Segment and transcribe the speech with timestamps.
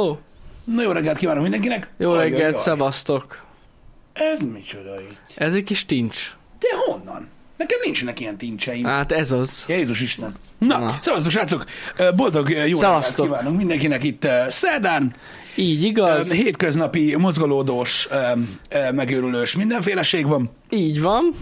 [0.00, 0.16] Ó,
[0.64, 1.90] Na jó reggelt kívánok mindenkinek!
[1.98, 2.62] jó reggelt, jaj.
[2.62, 3.42] szevasztok.
[4.12, 5.18] Ez micsoda itt?
[5.34, 6.36] Ez egy kis tincs.
[6.58, 7.28] De honnan?
[7.56, 8.84] Nekem nincsenek ilyen tincseim.
[8.84, 9.64] Hát ez az.
[9.68, 10.34] Jézus Isten.
[10.58, 10.98] Na, Na.
[11.02, 11.64] szevasztok srácok!
[12.16, 13.26] Boldog jó reggelt Szevasztok.
[13.26, 15.14] kívánunk mindenkinek itt szerdán.
[15.56, 16.32] Így igaz?
[16.32, 18.08] Hétköznapi, mozgolódós,
[18.92, 20.50] megőrülős mindenféleség van.
[20.70, 21.34] Így van.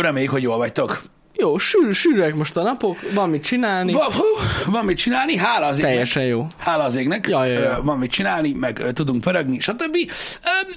[0.00, 1.02] Reméljük, hogy jól vagytok.
[1.36, 3.92] Jó, sűr, sűrűek most a napok, van mit csinálni.
[3.92, 5.90] Va, hú, van mit csinálni, hála az égnek.
[5.90, 6.46] Teljesen jó.
[6.58, 7.80] Hála az égnek, Ja, ja, ja.
[7.82, 9.96] Van mit csinálni, meg tudunk pörögni, stb.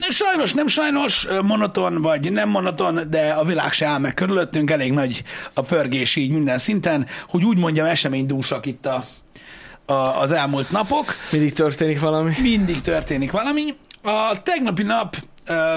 [0.10, 4.92] Sajnos, nem sajnos, monoton vagy nem monoton, de a világ se áll meg körülöttünk, elég
[4.92, 5.24] nagy
[5.54, 9.04] a pörgés így minden szinten, hogy úgy mondjam, eseménydúsak itt a,
[9.86, 11.16] a, az elmúlt napok.
[11.32, 12.34] Mindig történik valami.
[12.42, 13.76] Mindig történik valami.
[14.04, 15.16] A tegnapi nap
[15.46, 15.76] ö,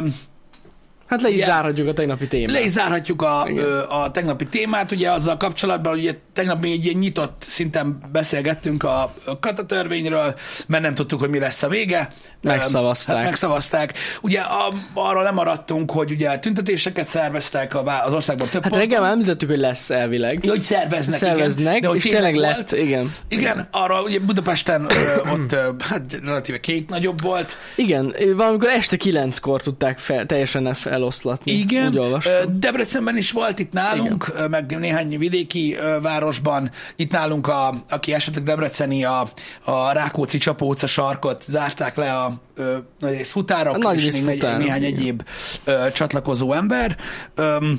[1.09, 2.51] Hát le is Ugye- zárhatjuk a tegnapi témát.
[2.51, 3.65] le is zárhatjuk a, Igen.
[3.89, 8.83] a tegnapi témát, ugye azzal kapcsolatban, hogy ugye tegnap mi egy ilyen nyitott szinten beszélgettünk
[8.83, 10.35] a, katatörvényről,
[10.67, 12.09] mert nem tudtuk, hogy mi lesz a vége.
[12.43, 13.17] Megszavazták.
[13.17, 13.93] Hát megszavazták.
[14.21, 18.81] Ugye a, arra lemaradtunk, hogy ugye tüntetéseket szerveztek a, az országban több Hát ponton.
[18.81, 20.45] reggel már említettük, hogy lesz elvileg.
[20.49, 21.81] Hogy szerveznek, Szerveznek, igen.
[21.81, 22.47] De hogy és tényleg volt.
[22.47, 23.13] lett, igen.
[23.29, 24.89] Igen, arra ugye Budapesten
[25.33, 27.57] ott hát relatíve két nagyobb volt.
[27.77, 31.53] Igen, valamikor este kilenckor tudták fel, teljesen el- eloszlatni.
[31.53, 32.61] Igen, Úgy olvastam.
[32.61, 36.71] Debrecenben is volt itt nálunk, ö, meg néhány vidéki városban.
[36.97, 39.29] Itt nálunk, a, aki esetleg debreceni, a,
[39.65, 44.59] a Rákóczi Csapóca sarkot zárták le a ö, nagyrészt futárok, A nagyrészt és még futárok,
[44.59, 44.93] néhány igen.
[44.93, 45.23] egyéb
[45.65, 46.97] ö, csatlakozó ember.
[47.35, 47.79] Öm,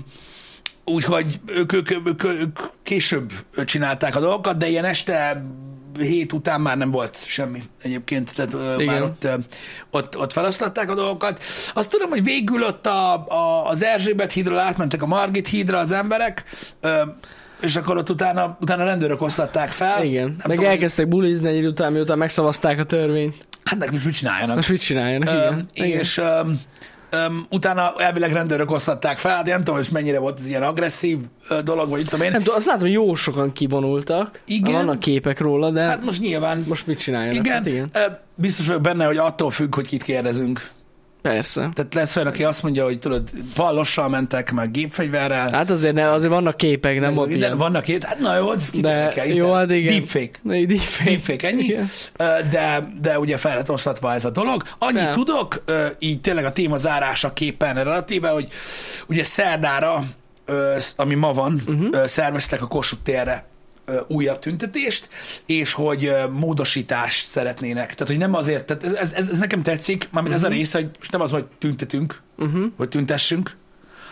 [0.86, 3.32] Úgyhogy ők, ők, ők, ők később
[3.66, 5.46] csinálták a dolgokat, de ilyen este
[5.98, 8.94] hét után már nem volt semmi egyébként, tehát Igen.
[8.94, 9.28] már ott,
[9.92, 11.44] ott, ott feloszlatták a dolgokat.
[11.74, 15.92] Azt tudom, hogy végül ott a, a, az Erzsébet hídról átmentek a Margit hídra az
[15.92, 16.44] emberek,
[17.62, 20.04] és akkor ott utána, utána rendőrök oszlatták fel.
[20.04, 23.48] Igen, Nem meg tudom, elkezdtek bulizni egy után, miután megszavazták a törvényt.
[23.64, 24.56] Hát nekik most mit csináljanak?
[24.56, 25.30] Most mit csináljanak?
[25.30, 25.68] Öm, Igen.
[25.74, 26.00] Igen.
[26.00, 26.60] és öm,
[27.10, 30.64] öm, utána elvileg rendőrök osztatták fel, hát én nem tudom, hogy mennyire volt ez ilyen
[30.64, 31.18] agresszív
[31.64, 32.32] dolog, vagy itt tudom én.
[32.32, 34.40] Nem tudom, azt látom, hogy jó sokan kivonultak.
[34.46, 34.74] Igen.
[34.74, 37.36] Vannak képek róla, de Hát most nyilván, most mit csináljanak?
[37.46, 37.92] igen, Hát igen.
[38.36, 40.70] Biztos vagyok benne, hogy attól függ, hogy kit kérdezünk.
[41.22, 41.70] Persze.
[41.74, 45.50] Tehát lesz olyan, aki azt mondja, hogy tudod, ballossal mentek, meg gépfegyverrel.
[45.52, 47.58] Hát azért, ne, azért vannak képek, nem meg volt minden, ilyen.
[47.58, 49.94] vannak két, hát na jó, ez De jó, hát igen.
[49.94, 50.32] Deepfake.
[50.44, 51.04] Deepfake.
[51.04, 51.64] Deepfake, ennyi.
[51.64, 51.90] Igen.
[52.50, 54.64] De, de ugye fel lett oszlatva ez a dolog.
[54.78, 55.14] Annyit Fel.
[55.14, 55.64] tudok,
[56.00, 58.48] így tényleg a téma zárása képen relatíve, hogy
[59.08, 60.04] ugye szerdára,
[60.96, 62.06] ami ma van, uh-huh.
[62.06, 63.48] szerveztek a Kossuth térre
[64.08, 65.10] újabb tüntetést,
[65.46, 67.94] és hogy ö, módosítást szeretnének.
[67.94, 70.50] Tehát, hogy nem azért, tehát ez, ez, ez, nekem tetszik, mármint uh-huh.
[70.50, 72.66] ez a része, hogy most nem az, hogy tüntetünk, Uh-huh.
[72.78, 73.56] vagy tüntessünk,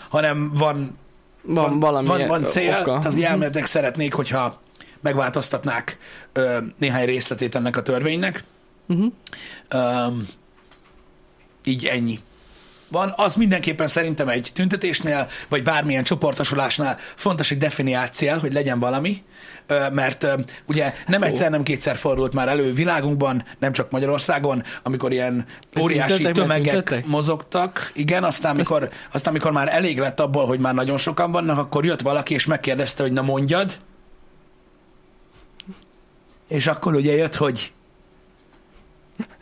[0.09, 0.97] hanem van
[1.41, 2.97] Van, valami van, van cél, oka.
[2.97, 4.61] tehát hogy elméletileg szeretnék, hogyha
[5.01, 5.97] megváltoztatnák
[6.33, 8.44] ö, néhány részletét ennek a törvénynek.
[8.88, 9.11] Uh-huh.
[9.73, 10.27] Um,
[11.65, 12.19] így ennyi.
[12.87, 18.79] Van, az mindenképpen szerintem egy tüntetésnél, vagy bármilyen csoportosulásnál fontos egy definiált cél, hogy legyen
[18.79, 19.23] valami,
[19.91, 20.27] mert
[20.65, 21.25] ugye nem Ó.
[21.25, 25.45] egyszer, nem kétszer fordult már elő világunkban, nem csak Magyarországon, amikor ilyen
[25.79, 30.97] óriási tömegek mozogtak, igen, aztán mikor, aztán mikor már elég lett abból, hogy már nagyon
[30.97, 33.77] sokan vannak, akkor jött valaki és megkérdezte, hogy na mondjad,
[36.47, 37.73] és akkor ugye jött, hogy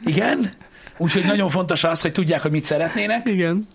[0.06, 0.54] igen,
[0.98, 3.28] úgyhogy nagyon fontos az, hogy tudják, hogy mit szeretnének.
[3.28, 3.68] Igen.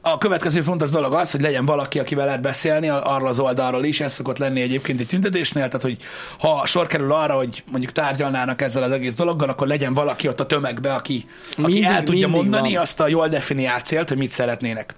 [0.00, 4.00] A következő fontos dolog az, hogy legyen valaki, akivel lehet beszélni arról az oldalról is,
[4.00, 5.96] ez szokott lenni egyébként egy tüntetésnél, tehát hogy
[6.38, 10.40] ha sor kerül arra, hogy mondjuk tárgyalnának ezzel az egész dologgal, akkor legyen valaki ott
[10.40, 12.82] a tömegbe, aki, aki Mindig- el tudja mondani van.
[12.82, 14.94] azt a jól definiált célt, hogy mit szeretnének.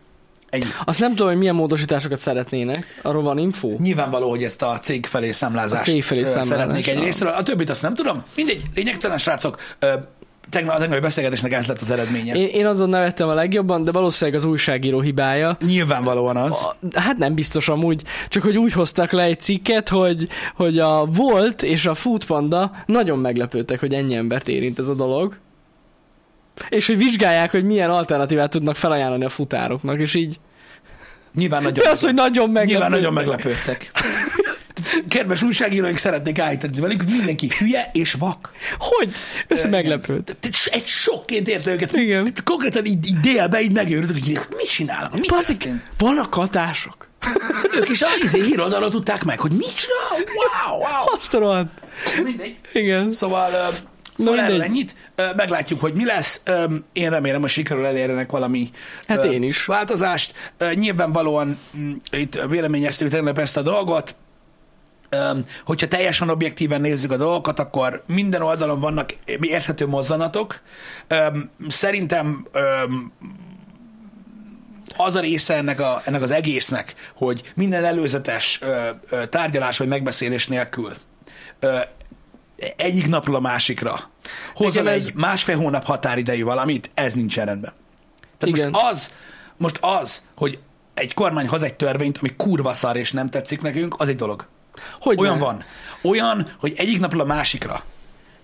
[0.50, 0.64] Ennyi.
[0.84, 3.00] Azt nem tudom, hogy milyen módosításokat szeretnének.
[3.02, 3.68] Arról van info?
[3.78, 7.30] Nyilvánvaló, hogy ezt a cég felé számlázást A cég felé ö, számlázás, szeretnék egy részről.
[7.32, 8.22] A többit azt nem tudom.
[8.36, 9.60] Mindegy, lényegtelen srácok.
[10.52, 12.34] Tegnap, a tegnapi beszélgetésnek ez lett az eredménye.
[12.34, 15.56] Én, én azon nevettem a legjobban, de valószínűleg az újságíró hibája.
[15.66, 16.52] Nyilvánvalóan az.
[16.62, 21.04] A- Hát nem biztos amúgy, csak hogy úgy hoztak le egy cikket, hogy, hogy a
[21.04, 25.36] Volt és a Foodpanda nagyon meglepődtek, hogy ennyi embert érint ez a dolog.
[26.68, 30.40] És hogy vizsgálják, hogy milyen alternatívát tudnak felajánlani a futároknak, és így
[31.34, 32.68] Nyilván nagyon, Mi az, hogy nagyon meglepődtek?
[32.80, 33.90] nyilván nagyon meglepődtek.
[35.08, 38.50] Kedves újságíróink szeretnék állítani velük, hogy mindenki hülye és vak.
[38.78, 39.12] Hogy?
[39.48, 40.24] Ez meglepőd.
[40.24, 41.92] Tehát Egy sokként érte őket.
[41.92, 42.32] Igen.
[42.44, 45.12] Konkrétan így, így délbe így megőrültek, hogy mit csinálnak.
[45.12, 45.68] Mit Baszik,
[45.98, 47.08] vannak hatások.
[47.76, 50.26] Ők is a izé híroldalon tudták meg, hogy mit csinál.
[50.66, 51.14] Wow, wow.
[51.14, 51.68] Azt rohadt.
[52.24, 52.56] Mindegy.
[52.72, 53.10] Igen.
[53.10, 53.72] Szóval, szóval
[54.16, 54.38] mindegy.
[54.44, 54.94] erről ennyit.
[55.36, 56.42] Meglátjuk, hogy mi lesz.
[56.92, 58.70] Én remélem, hogy sikerül elérjenek valami
[59.06, 59.64] Hát én is.
[59.64, 60.54] változást.
[60.74, 64.14] Nyilvánvalóan mm, itt véleményeztük tegnap ezt a dolgot.
[65.64, 70.60] Hogyha teljesen objektíven nézzük a dolgokat, akkor minden oldalon vannak érthető mozzanatok.
[71.68, 72.46] Szerintem
[74.96, 79.88] az a része ennek, a, ennek az egésznek, hogy minden előzetes ö, ö, tárgyalás vagy
[79.88, 80.92] megbeszélés nélkül
[81.60, 81.78] ö,
[82.76, 84.10] egyik napról a másikra
[84.58, 87.72] Nekem egy ez- másfél hónap határidejű valamit, ez nincsen rendben.
[88.38, 88.70] Tehát Igen.
[88.70, 89.12] most az,
[89.56, 90.58] most az, hogy
[90.94, 94.46] egy kormány hoz egy törvényt, ami kurva szar és nem tetszik nekünk, az egy dolog.
[95.00, 95.40] Hogy Olyan ne?
[95.44, 95.64] van.
[96.02, 97.82] Olyan, hogy egyik napról a másikra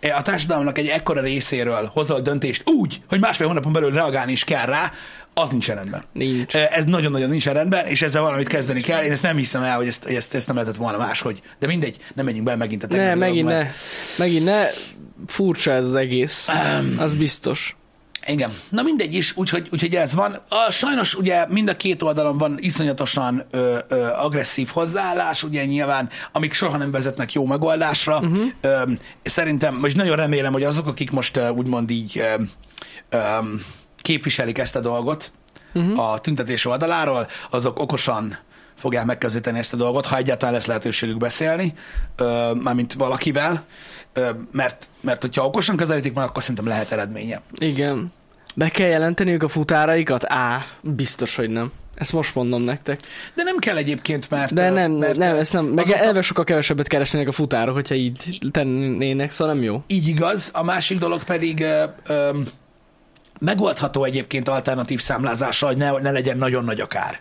[0.00, 4.44] e, a társadalomnak egy ekkora részéről hozol döntést úgy, hogy másfél hónapon belül reagálni is
[4.44, 4.92] kell rá,
[5.34, 6.02] az nincsen rendben.
[6.12, 6.54] Nincs.
[6.56, 9.02] E, Ez nagyon-nagyon nincsen rendben, és ezzel valamit kezdeni kell.
[9.02, 11.42] Én ezt nem hiszem el, hogy ezt, ezt, ezt nem lehetett volna máshogy.
[11.58, 13.68] De mindegy, nem menjünk bele megint a Ne, technikai megint dologba.
[13.68, 14.24] ne.
[14.24, 14.64] Megint ne.
[15.26, 16.48] Furcsa ez az egész.
[16.98, 17.76] Az biztos.
[18.26, 18.52] Igen.
[18.68, 20.38] Na mindegy is, úgyhogy, úgyhogy ez van.
[20.48, 26.08] A, sajnos ugye mind a két oldalon van iszonyatosan ö, ö, agresszív hozzáállás, ugye nyilván,
[26.32, 28.18] amik soha nem vezetnek jó megoldásra.
[28.18, 28.46] Uh-huh.
[28.60, 28.82] Ö,
[29.22, 32.42] szerintem, vagy nagyon remélem, hogy azok, akik most úgymond így ö,
[33.08, 33.38] ö,
[34.02, 35.32] képviselik ezt a dolgot
[35.74, 36.10] uh-huh.
[36.10, 38.38] a tüntetés oldaláról, azok okosan
[38.78, 41.72] fogják megközelíteni ezt a dolgot, ha egyáltalán lesz lehetőségük beszélni,
[42.16, 43.64] ö, mármint valakivel,
[44.12, 47.40] ö, mert, mert hogyha okosan közelítik meg, akkor szerintem lehet eredménye.
[47.58, 48.12] Igen.
[48.54, 50.24] Be kell jelenteniük a futáraikat?
[50.26, 51.72] Á, biztos, hogy nem.
[51.94, 53.00] Ezt most mondom nektek.
[53.34, 54.54] De nem kell egyébként, mert...
[54.54, 55.64] De nem, mert nem, ezt nem.
[55.64, 59.82] Meg azok elve sokkal kevesebbet keresnének a futárok, hogyha így tennének, szóval nem jó.
[59.86, 62.38] Így igaz, a másik dolog pedig ö, ö,
[63.38, 67.20] megoldható egyébként alternatív számlázással, hogy ne, ne legyen nagyon nagy a kár.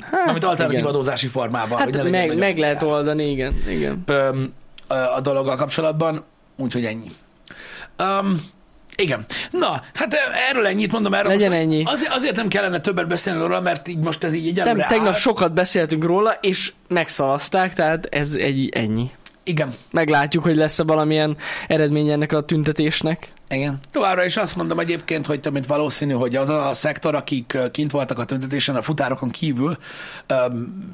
[0.00, 0.90] Hát, Amit alternatív igen.
[0.90, 1.68] adózási formában.
[1.82, 4.02] hogy Hát legyen meg, meg lehet oldani, igen, igen.
[4.06, 4.52] Öm,
[5.16, 6.24] a dologgal kapcsolatban,
[6.56, 7.10] úgyhogy ennyi.
[7.98, 8.40] Um,
[8.96, 9.24] igen.
[9.50, 10.16] Na, hát
[10.50, 11.14] erről ennyit mondom.
[11.14, 11.82] Erről Legyen most, ennyi.
[11.86, 15.08] Azért, azért nem kellene többet beszélni róla, mert így most ez így Nem, egyelőre tegnap
[15.08, 15.14] áll.
[15.14, 19.10] sokat beszéltünk róla, és megszavazták, tehát ez egy ennyi.
[19.48, 19.72] Igen.
[19.90, 21.36] Meglátjuk, hogy lesz-e valamilyen
[21.68, 23.32] eredmény ennek a tüntetésnek.
[23.48, 23.78] Igen.
[23.90, 27.90] Továbbra is azt mondom egyébként, hogy több mint valószínű, hogy az a szektor, akik kint
[27.90, 29.78] voltak a tüntetésen a futárokon kívül,
[30.26, 30.90] öm,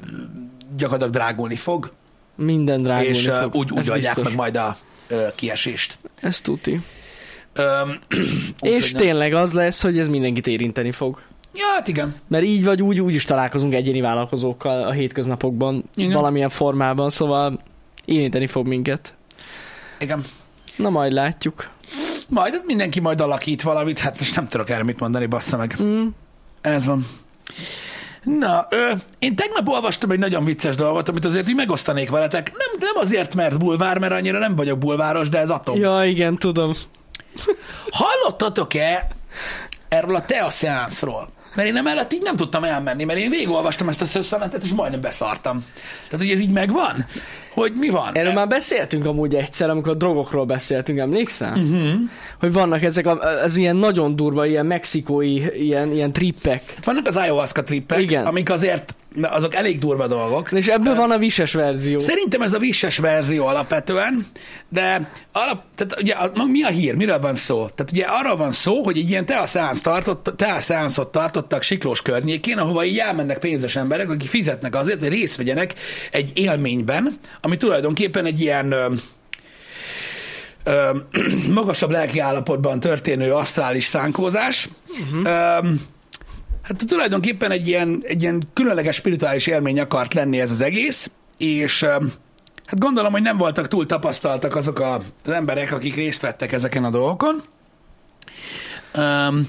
[0.77, 1.91] gyakorlatilag drágulni fog,
[2.35, 3.55] Minden drágulni és fog.
[3.55, 4.23] úgy, úgy ez adják biztos.
[4.23, 4.77] meg majd a
[5.07, 5.99] ö, kiesést.
[6.21, 6.81] Ez tuti.
[7.53, 7.89] Öm,
[8.61, 11.21] És úgyhogy nem- tényleg az lesz, hogy ez mindenkit érinteni fog.
[11.53, 12.15] Ja, hát igen.
[12.27, 16.11] Mert így vagy úgy, úgy is találkozunk egyéni vállalkozókkal a hétköznapokban, Igen.
[16.13, 17.59] valamilyen formában, szóval
[18.05, 19.13] érinteni fog minket.
[19.99, 20.25] Igen.
[20.75, 21.69] Na majd látjuk.
[22.27, 25.75] Majd mindenki majd alakít valamit, hát most nem tudok erre mit mondani, bassza meg.
[25.81, 26.07] Mm.
[26.61, 27.05] Ez van.
[28.23, 32.51] Na, ö, én tegnap olvastam egy nagyon vicces dolgot, amit azért így megosztanék veletek.
[32.51, 35.79] Nem, nem azért, mert bulvár, mert annyira nem vagyok bulváros, de ez atom.
[35.79, 36.73] Ja, igen, tudom.
[37.91, 39.07] Hallottatok-e
[39.87, 41.29] erről a Tea szeánszról?
[41.55, 45.01] Mert én emellett így nem tudtam elmenni, mert én végigolvastam ezt a szösszenetet, és majdnem
[45.01, 45.65] beszartam.
[46.09, 47.05] Tehát, hogy ez így megvan?
[47.55, 48.09] Hogy mi van?
[48.13, 51.49] Erről már beszéltünk amúgy egyszer, amikor a drogokról beszéltünk, emlékszel?
[51.49, 51.89] Uh-huh.
[52.39, 56.73] Hogy vannak ezek a, az ilyen nagyon durva, ilyen mexikói, ilyen, ilyen trippek.
[56.83, 58.25] Vannak az ayahuasca trippek, Igen.
[58.25, 60.51] amik azért, na, azok elég durva dolgok.
[60.51, 61.99] És ebből van a vises verzió.
[61.99, 64.25] Szerintem ez a visses verzió alapvetően,
[64.69, 66.15] de alap, tehát ugye
[66.45, 67.55] mi a hír, miről van szó?
[67.55, 72.85] Tehát ugye arról van szó, hogy egy ilyen teaszeánsz tartott, teaszeánszot tartottak Siklós környékén, ahova
[72.85, 75.73] így elmennek pénzes emberek, akik fizetnek azért, hogy részt vegyenek
[76.11, 78.93] egy élményben, ami tulajdonképpen egy ilyen ö,
[80.63, 80.89] ö,
[81.53, 84.69] magasabb lelki állapotban történő asztrális szánkózás.
[84.89, 85.27] Uh-huh.
[85.27, 85.73] Ö,
[86.65, 91.83] Hát tulajdonképpen egy ilyen, egy ilyen különleges spirituális élmény akart lenni ez az egész, és
[92.65, 94.93] hát gondolom, hogy nem voltak túl tapasztaltak azok a,
[95.25, 97.43] az emberek, akik részt vettek ezeken a dolgokon.
[98.97, 99.47] Um,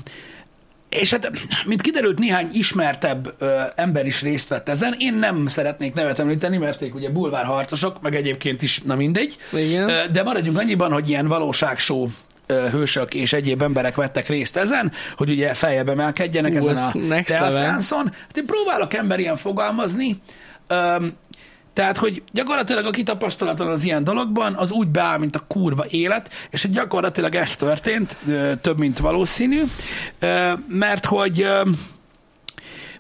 [0.89, 1.31] és hát,
[1.67, 4.95] mint kiderült, néhány ismertebb ö, ember is részt vett ezen.
[4.99, 9.37] Én nem szeretnék nevet említeni, mert ők ugye bulvárharcosok, meg egyébként is, na mindegy.
[9.53, 9.89] Igen.
[9.89, 12.09] Ö, de maradjunk annyiban, hogy ilyen valóságsó
[12.47, 17.23] hősök és egyéb emberek vettek részt ezen, hogy ugye feljebb emelkedjenek Ú, ezen ez a
[17.25, 18.13] teaszánszon.
[18.13, 20.21] Hát én próbálok ember ilyen fogalmazni,
[20.69, 21.17] Öm,
[21.77, 26.31] tehát, hogy gyakorlatilag aki tapasztalatlan az ilyen dologban, az úgy beáll, mint a kurva élet,
[26.51, 28.19] és hogy gyakorlatilag ez történt,
[28.61, 29.63] több, mint valószínű,
[30.69, 31.47] mert hogy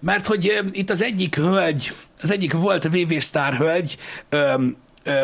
[0.00, 3.96] mert hogy itt az egyik hölgy, az egyik volt VV Star hölgy,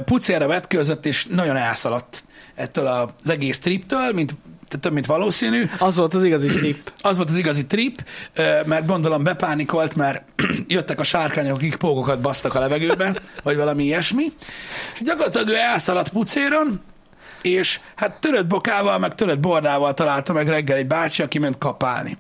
[0.05, 2.25] pucérra vetkőzött, és nagyon elszaladt
[2.63, 4.35] ettől az egész triptől, mint
[4.81, 5.71] több, mint valószínű.
[5.79, 6.93] Az volt az igazi trip.
[7.03, 8.05] Az volt az igazi trip,
[8.65, 10.23] mert gondolom bepánikolt, mert
[10.67, 14.25] jöttek a sárkányok, akik pókokat basztak a levegőbe, vagy valami ilyesmi.
[14.95, 16.81] És gyakorlatilag ő elszaladt pucéron,
[17.43, 22.19] és hát törött bokával, meg törött bordával találta meg reggel egy bácsi, aki ment kapálni.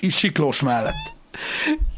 [0.00, 1.12] Így siklós mellett.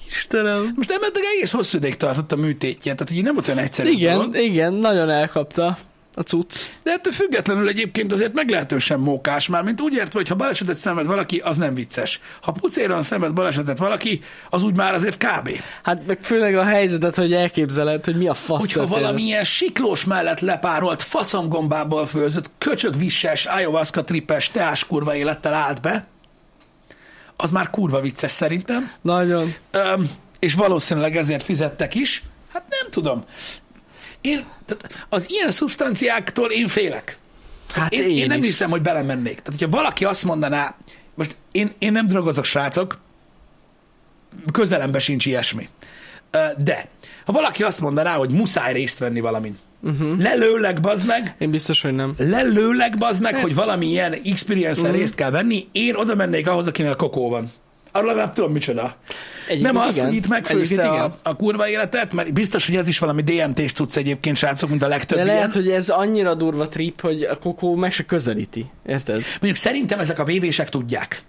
[0.06, 0.72] Istenem.
[0.76, 4.16] Most emellett egész hosszú ideig tartott a műtétje, tehát így nem volt olyan egyszerű Igen,
[4.16, 4.36] dolog.
[4.36, 5.78] igen, nagyon elkapta
[6.18, 6.56] a cucc.
[6.82, 11.06] De ettől függetlenül egyébként azért meglehetősen mókás már, mint úgy értve, hogy ha balesetet szenved
[11.06, 12.20] valaki, az nem vicces.
[12.40, 15.50] Ha pucéran szenved balesetet valaki, az úgy már azért kb.
[15.82, 20.40] Hát meg főleg a helyzetet, hogy elképzeled, hogy mi a fasz Hogyha valamilyen siklós mellett
[20.40, 26.06] lepárolt, faszomgombából főzött, köcsögvisses, ayahuasca trippes, teás kurva élettel állt be,
[27.36, 28.90] az már kurva vicces szerintem.
[29.02, 29.54] Nagyon.
[29.70, 32.22] Öm, és valószínűleg ezért fizettek is.
[32.52, 33.24] Hát nem tudom.
[34.20, 37.18] Én, tehát az ilyen szubstanciáktól én félek.
[37.72, 38.44] Hát Én, én, én nem is.
[38.44, 39.40] hiszem, hogy belemennék.
[39.40, 40.76] Tehát, hogyha valaki azt mondaná,
[41.14, 42.98] most én, én nem drogozok, srácok,
[44.52, 45.68] közelembe sincs ilyesmi.
[46.56, 46.88] De,
[47.24, 50.18] ha valaki azt mondaná, hogy muszáj részt venni valamin, uh-huh.
[50.20, 52.14] lelőleg, bazd meg, Én biztos, hogy nem.
[52.18, 54.98] lelőleg, bazd meg, hogy valami ilyen experience-en Mhm.
[54.98, 57.50] részt kell venni, én oda mennék ahhoz, akinek kokó van.
[57.96, 58.96] Arra legalább tudom, micsoda.
[59.48, 60.06] Egyébként Nem az, igen.
[60.06, 63.96] hogy itt megfőzte a, a kurva életet, mert biztos, hogy ez is valami DMT-s tudsz
[63.96, 65.36] egyébként, srácok, mint a legtöbb De ilyen.
[65.36, 68.70] lehet, hogy ez annyira durva trip, hogy a kokó meg se közelíti.
[68.86, 69.14] Érted?
[69.30, 71.22] Mondjuk szerintem ezek a vévések tudják.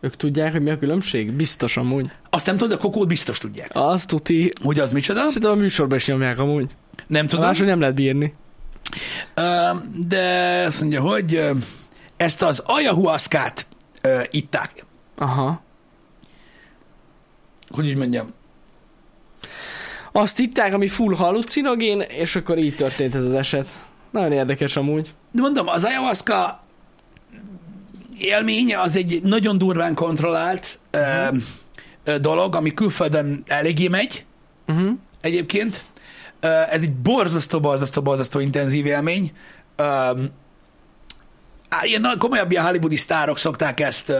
[0.00, 1.32] Ők tudják, hogy mi a különbség?
[1.32, 2.10] Biztos amúgy.
[2.30, 3.70] Azt nem tudod, a kokót biztos tudják.
[3.72, 4.52] Azt tuti.
[4.62, 5.26] Hogy az micsoda?
[5.26, 6.70] Szerintem a műsorban is nyomják amúgy.
[7.06, 7.44] Nem tudom.
[7.44, 8.32] máshogy nem lehet bírni.
[9.34, 9.42] Ö,
[10.06, 10.24] De
[10.66, 11.44] azt mondja, hogy
[12.16, 13.66] ezt az ayahuaszkát
[14.02, 14.84] ö, itták.
[15.16, 15.62] Aha.
[17.72, 18.32] Hogy úgy mondjam.
[20.12, 23.66] Azt itták, ami full halucinogén, és akkor így történt ez az eset.
[24.10, 25.12] Nagyon érdekes amúgy.
[25.30, 26.62] De mondom, az ayahuasca
[28.18, 30.98] élménye az egy nagyon durván kontrollált ö,
[32.04, 34.24] ö, dolog, ami külföldön eléggé megy
[34.68, 34.90] Uh-huh.
[35.20, 35.84] egyébként.
[36.40, 39.32] Ö, Ez egy borzasztó, borzasztó, borzasztó intenzív élmény.
[39.76, 40.10] Ö,
[41.82, 44.12] Ilyen komolyabb ilyen hollywoodi sztárok szokták ezt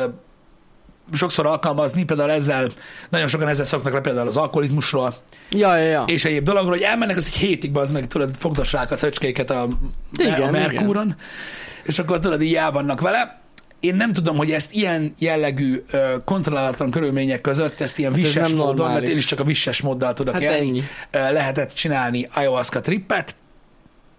[1.12, 2.68] sokszor alkalmazni, például ezzel,
[3.10, 5.14] nagyon sokan ezzel szoknak le például az alkoholizmusról,
[5.50, 6.04] Ja, ja, ja.
[6.06, 9.68] és egyéb dologról, hogy elmennek, az egy hétig, az meg tudod, fogdossák a szöcskéket a,
[10.12, 11.16] Igen, a Merkúron,
[11.82, 13.40] és akkor tudod, így el vannak vele.
[13.80, 15.82] Én nem tudom, hogy ezt ilyen jellegű
[16.24, 19.44] kontrollálatlan körülmények között, ezt ilyen Hát ez visses nem módon, mert én is csak a
[19.44, 20.82] visses móddal tudok Hát élni, ennyi.
[21.32, 23.34] lehetett csinálni ayahuasca trippet,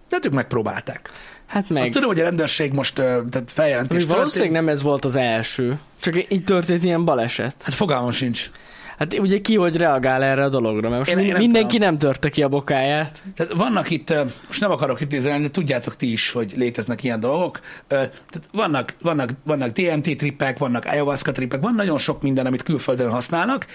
[0.08, 1.10] de ők megpróbálták.
[1.46, 1.82] Hát Meg.
[1.82, 4.52] Azt tudom, hogy a rendőrség most tehát feljelentés Még valószínűleg történt.
[4.52, 5.78] nem ez volt az első.
[6.04, 7.54] Csak így történt ilyen baleset.
[7.62, 8.50] Hát fogalmam sincs.
[8.98, 11.88] Hát ugye ki hogy reagál erre a dologra, mert most Én- én nem mindenki tudom.
[11.88, 13.22] nem törte ki a bokáját.
[13.36, 14.14] Tehát vannak itt,
[14.46, 17.60] most nem akarok kritizálni, de tudjátok ti is, hogy léteznek ilyen dolgok.
[17.86, 18.12] Tehát
[18.52, 23.66] vannak, vannak, vannak DMT trippek, vannak ayahuasca trippek, van nagyon sok minden, amit külföldön használnak.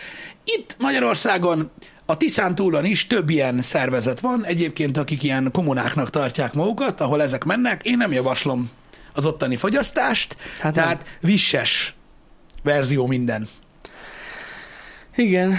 [0.43, 1.71] Itt Magyarországon
[2.05, 7.21] a Tiszán túlon is több ilyen szervezet van, egyébként akik ilyen kommunáknak tartják magukat, ahol
[7.21, 7.81] ezek mennek.
[7.86, 8.69] Én nem javaslom
[9.13, 10.83] az ottani fogyasztást, Hát hát nem.
[10.83, 11.93] tehát visses
[12.63, 13.47] verzió minden.
[15.15, 15.55] Igen.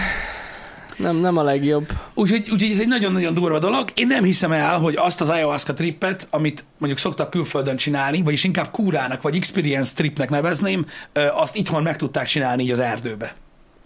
[0.97, 1.89] Nem, nem a legjobb.
[2.15, 3.89] Úgyhogy, úgyhogy ez egy nagyon-nagyon durva dolog.
[3.95, 8.45] Én nem hiszem el, hogy azt az ayahuasca trippet, amit mondjuk szoktak külföldön csinálni, vagyis
[8.45, 10.87] inkább kúrának, vagy experience tripnek nevezném,
[11.33, 13.35] azt itthon meg tudták csinálni így az erdőbe.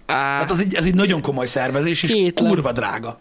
[0.06, 2.49] Á, Hát az egy, ez egy nagyon komoly szervezés, és Kétlem.
[2.50, 3.18] kurva drága.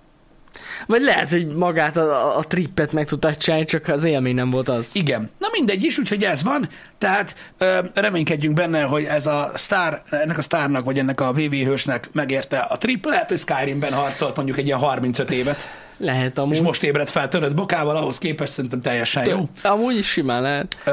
[0.87, 4.69] Vagy lehet, hogy magát a, a, trippet meg tudták csinálni, csak az élmény nem volt
[4.69, 4.89] az.
[4.93, 5.29] Igen.
[5.37, 6.69] Na mindegy is, úgyhogy ez van.
[6.97, 11.51] Tehát ö, reménykedjünk benne, hogy ez a sztár, ennek a sztárnak, vagy ennek a VV
[11.53, 13.05] hősnek megérte a trip.
[13.05, 16.55] Lehet, hogy Skyrimben harcolt mondjuk egy ilyen 35 évet, Lehet amúgy.
[16.55, 19.49] és most ébredt fel törött bokával, ahhoz képest szerintem teljesen jó.
[19.63, 20.77] Amúgy is simán lehet.
[20.85, 20.91] Ö,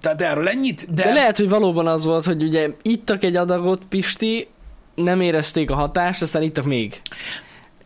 [0.00, 3.82] tehát erről ennyit, de, De lehet, hogy valóban az volt, hogy ugye ittak egy adagot,
[3.88, 4.48] Pisti,
[4.94, 7.00] nem érezték a hatást, aztán ittak még.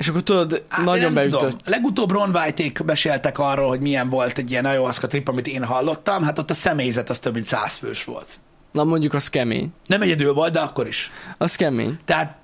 [0.01, 1.41] És akkor tudod, Hát, nagyon beütött.
[1.41, 1.57] Tudom.
[1.65, 6.23] Legutóbb Ron White-ék meséltek arról, hogy milyen volt egy ilyen ayahuasca trip, amit én hallottam,
[6.23, 8.39] hát ott a személyzet az több mint száz fős volt.
[8.73, 9.73] Na mondjuk az kemény.
[9.87, 11.11] Nem egyedül volt, de akkor is.
[11.39, 11.99] Az kemény.
[12.05, 12.37] Tehát,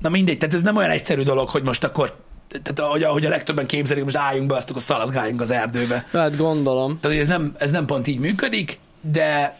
[0.00, 2.16] na mindegy, tehát ez nem olyan egyszerű dolog, hogy most akkor,
[2.48, 6.06] tehát ahogy, ahogy a legtöbben képzelik, most álljunk be, azt akkor szaladgáljunk az erdőbe.
[6.12, 6.98] Hát gondolom.
[7.00, 9.58] Tehát ez nem, ez nem pont így működik, de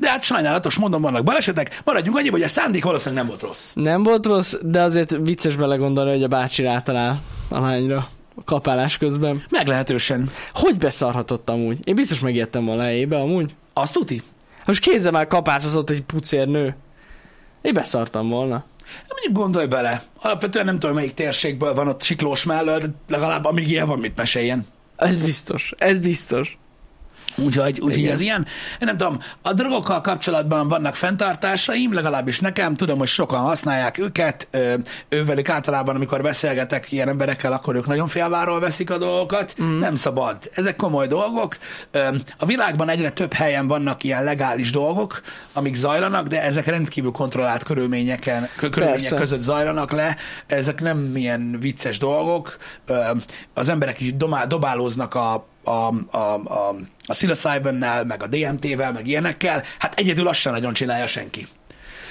[0.00, 3.72] de hát sajnálatos mondom, vannak balesetek, maradjunk annyiba, hogy a szándék valószínűleg nem volt rossz.
[3.74, 8.98] Nem volt rossz, de azért vicces belegondolni, hogy a bácsi rátalál a lányra a kapálás
[8.98, 9.42] közben.
[9.50, 10.30] Meglehetősen.
[10.52, 11.78] Hogy beszarhatott amúgy?
[11.88, 13.54] Én biztos megijedtem volna helyébe amúgy.
[13.72, 14.22] Azt tuti?
[14.66, 16.76] Most kézzel már kapászott egy pucér nő.
[17.62, 18.64] Én beszartam volna.
[19.08, 20.02] Mondjuk gondolj bele.
[20.22, 24.16] Alapvetően nem tudom, melyik térségből van ott siklós mellől, de legalább amíg ilyen van, mit
[24.16, 24.66] meséljen.
[24.96, 25.74] Ez biztos.
[25.78, 26.58] Ez biztos.
[27.36, 28.46] Úgyhogy, úgyhogy ez ilyen.
[28.72, 34.48] Én nem tudom, a drogokkal kapcsolatban vannak fenntartásaim, legalábbis nekem, tudom, hogy sokan használják őket,
[35.08, 39.78] ővelük általában, amikor beszélgetek ilyen emberekkel, akkor ők nagyon félváról veszik a dolgokat, mm.
[39.78, 40.36] nem szabad.
[40.54, 41.56] Ezek komoly dolgok.
[42.38, 45.20] A világban egyre több helyen vannak ilyen legális dolgok,
[45.52, 49.16] amik zajlanak, de ezek rendkívül kontrollált körülményeken, kö- körülmények Persze.
[49.16, 50.16] között zajlanak le.
[50.46, 52.56] Ezek nem ilyen vicces dolgok.
[53.54, 56.68] Az emberek is domá- dobálóznak a, a, a, a,
[57.06, 59.62] a psilocybin-nel, meg a DMT-vel, meg ilyenekkel.
[59.78, 61.46] Hát egyedül azt sem nagyon csinálja senki.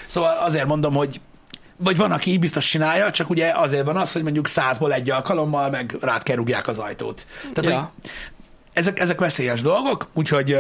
[0.08, 1.22] Szóval azért mondom, hogy
[1.84, 5.10] vagy van, aki így biztos csinálja, csak ugye azért van az, hogy mondjuk százból egy
[5.10, 7.26] alkalommal meg rád kell rúgják az ajtót.
[7.54, 7.92] Tehát, Ja.
[8.02, 8.10] hogy
[8.74, 10.60] ezek, ezek veszélyes dolgok, úgyhogy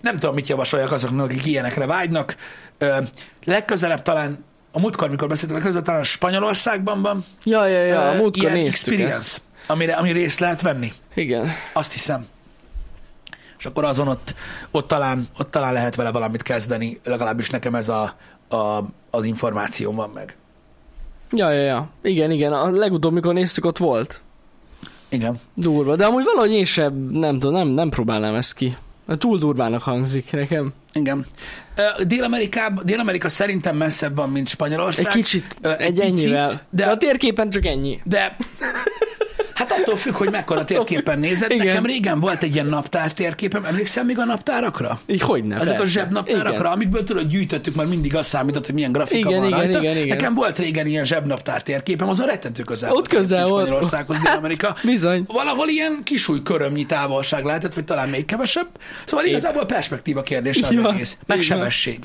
[0.00, 2.36] nem tudom, mit javasoljak azoknak, akik ilyenekre vágynak.
[3.44, 8.42] Legközelebb talán, a múltkor, mikor beszéltem, legközelebb talán Spanyolországban van Ja, ja, ja, a múltkor
[8.42, 9.42] ilyen néztük experience, ezt.
[9.68, 10.92] Amire, ami részt lehet venni.
[11.14, 11.48] Igen.
[11.72, 12.26] Azt hiszem.
[13.58, 14.34] És akkor azon ott,
[14.70, 18.14] ott, talán, ott talán lehet vele valamit kezdeni, legalábbis nekem ez a,
[18.48, 20.36] a, az információ van meg.
[21.30, 21.88] Ja, ja, ja.
[22.02, 22.52] Igen, igen.
[22.52, 24.22] A legutóbb, mikor néztük, ott volt.
[25.08, 25.40] Igen.
[25.54, 25.96] Durva.
[25.96, 28.76] De amúgy valahogy én sem, nem tudom, nem, nem próbálnám ezt ki.
[29.18, 30.72] Túl durvának hangzik nekem.
[30.92, 31.26] Igen.
[31.76, 35.06] Ö, Dél-Amerikában, Dél-Amerika szerintem messzebb van, mint Spanyolország.
[35.06, 36.48] Egy kicsit, Ö, egy ennyivel.
[36.70, 38.00] de, De a térképen csak ennyi.
[38.04, 38.36] de
[39.58, 41.50] hát attól függ, hogy mekkora térképen nézed.
[41.50, 41.66] Igen.
[41.66, 43.64] Nekem régen volt egy ilyen naptár térképem.
[43.64, 45.00] Emlékszem még a naptárakra?
[45.06, 45.92] Így hogy ne, Ezek a persze.
[45.92, 46.72] zsebnaptárakra, Igen.
[46.72, 49.78] amikből tudod, gyűjtöttük, mert mindig azt számított, hogy milyen grafika Igen, van igen, rajta.
[49.78, 50.08] igen, igen.
[50.08, 53.66] Nekem volt régen ilyen zsebnaptár térképem, azon rettentő közel Ott közel volt.
[53.66, 54.76] Spanyolországhoz, Dél-Amerika.
[54.84, 55.24] Bizony.
[55.26, 58.68] Valahol ilyen kisúj körömnyi távolság lehetett, vagy talán még kevesebb.
[59.04, 61.18] Szóval igazából perspektíva kérdés az egész.
[61.26, 61.98] Meg sebesség.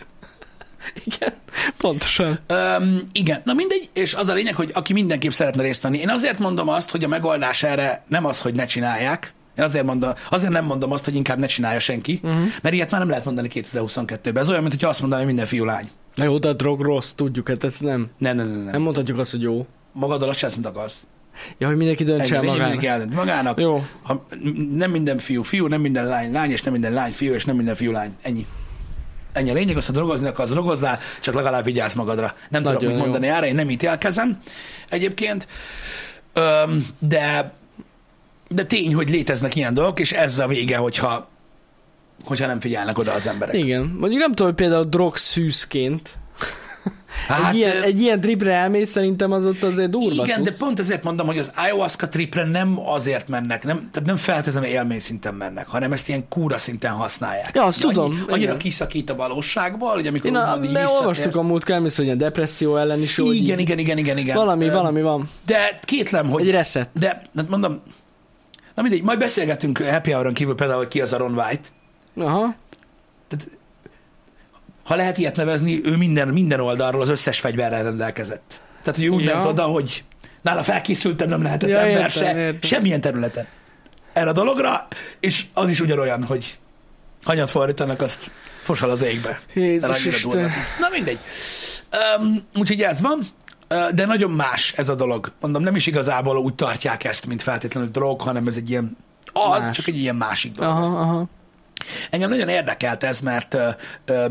[1.06, 1.34] Igen,
[1.78, 2.40] pontosan.
[2.48, 5.98] Öm, igen, na mindegy, és az a lényeg, hogy aki mindenképp szeretne részt venni.
[5.98, 9.86] Én azért mondom azt, hogy a megoldás erre nem az, hogy ne csinálják, én azért,
[9.86, 12.42] mondom, azért nem mondom azt, hogy inkább ne csinálja senki, uh-huh.
[12.62, 14.38] mert ilyet már nem lehet mondani 2022-ben.
[14.38, 15.90] Ez olyan, mint hogy azt mondaná, hogy minden fiú lány.
[16.16, 18.10] Na jó, de a drog rossz, tudjuk, hát ez nem.
[18.18, 18.58] Nem, nem, nem.
[18.58, 18.72] nem.
[18.72, 19.66] Nem mondhatjuk azt, hogy jó.
[19.92, 21.08] Magaddal azt mint akarsz.
[21.58, 22.60] Ja, hogy mindenki döntse el magának.
[22.60, 23.60] mindenki eldönti magának.
[23.60, 23.86] Jó.
[24.04, 24.26] Ha,
[24.72, 27.56] nem minden fiú fiú, nem minden lány lány, és nem minden lány fiú, és nem
[27.56, 28.16] minden fiú lány.
[28.22, 28.46] Ennyi.
[29.34, 32.34] Ennyi a lényeg, azt, ha drogozni akarsz, drogozzál, csak legalább vigyázz magadra.
[32.50, 34.40] Nem Nagyon tudok mit mondani erre, én nem ítélkezem
[34.90, 35.48] egyébként,
[36.34, 37.54] Öm, de,
[38.48, 41.28] de tény, hogy léteznek ilyen dolgok, és ez a vége, hogyha,
[42.24, 43.56] hogyha nem figyelnek oda az emberek.
[43.56, 43.82] Igen.
[43.82, 46.18] Mondjuk nem tudom, hogy például drogszűzként.
[47.28, 50.60] Hát, egy, ilyen, egy ilyen tripre elmész, szerintem az ott azért durva igen, de tudsz.
[50.60, 55.00] pont ezért mondom, hogy az ayahuasca tripre nem azért mennek, nem, tehát nem feltétlenül élmény
[55.00, 57.52] szinten mennek, hanem ezt ilyen kúra szinten használják.
[57.54, 58.58] Ja, azt Annyi- tudom, Annyira igen.
[58.58, 62.76] kiszakít a valóságból, hogy amikor Én a, de olvastuk a múltkor, elmész, hogy ilyen depresszió
[62.76, 63.32] ellen is jó.
[63.32, 64.36] Igen, igen, igen, igen, igen.
[64.36, 65.30] Valami, Ö, valami van.
[65.46, 66.42] De kétlem, hogy...
[66.42, 66.90] Egy reset.
[67.00, 67.82] De, hát mondom,
[68.76, 71.70] na mindegy, majd beszélgetünk Happy Hour-on kívül például, hogy ki az a Ron White.
[72.18, 72.56] Aha.
[73.28, 73.48] Tehát,
[74.84, 78.62] ha lehet ilyet nevezni, ő minden, minden oldalról az összes fegyverrel rendelkezett.
[78.84, 79.34] Tehát, hogy úgy Ja.
[79.34, 80.04] ment oda, hogy
[80.42, 82.62] nála felkészültem, nem lehetett Ja, ember értem, se, értem.
[82.62, 83.48] semmilyen területen.
[84.14, 84.88] Erre a dologra,
[85.20, 86.58] és az is ugyanolyan, hogy
[87.24, 89.38] hanyat fordítanak, azt fosal az égbe.
[89.54, 90.52] Jézus Isten.
[90.80, 91.20] Na mindegy.
[92.20, 93.20] Um, úgyhogy ez van,
[93.94, 95.32] de nagyon más ez a dolog.
[95.42, 98.98] Mondom, nem is igazából úgy tartják ezt, mint feltétlenül drog, hanem ez egy ilyen
[99.34, 99.70] az, Más.
[99.76, 100.74] csak egy ilyen másik dolog.
[100.74, 101.26] Aha, aha.
[102.10, 103.70] Engem nagyon érdekelt ez, mert ö,
[104.06, 104.26] ö,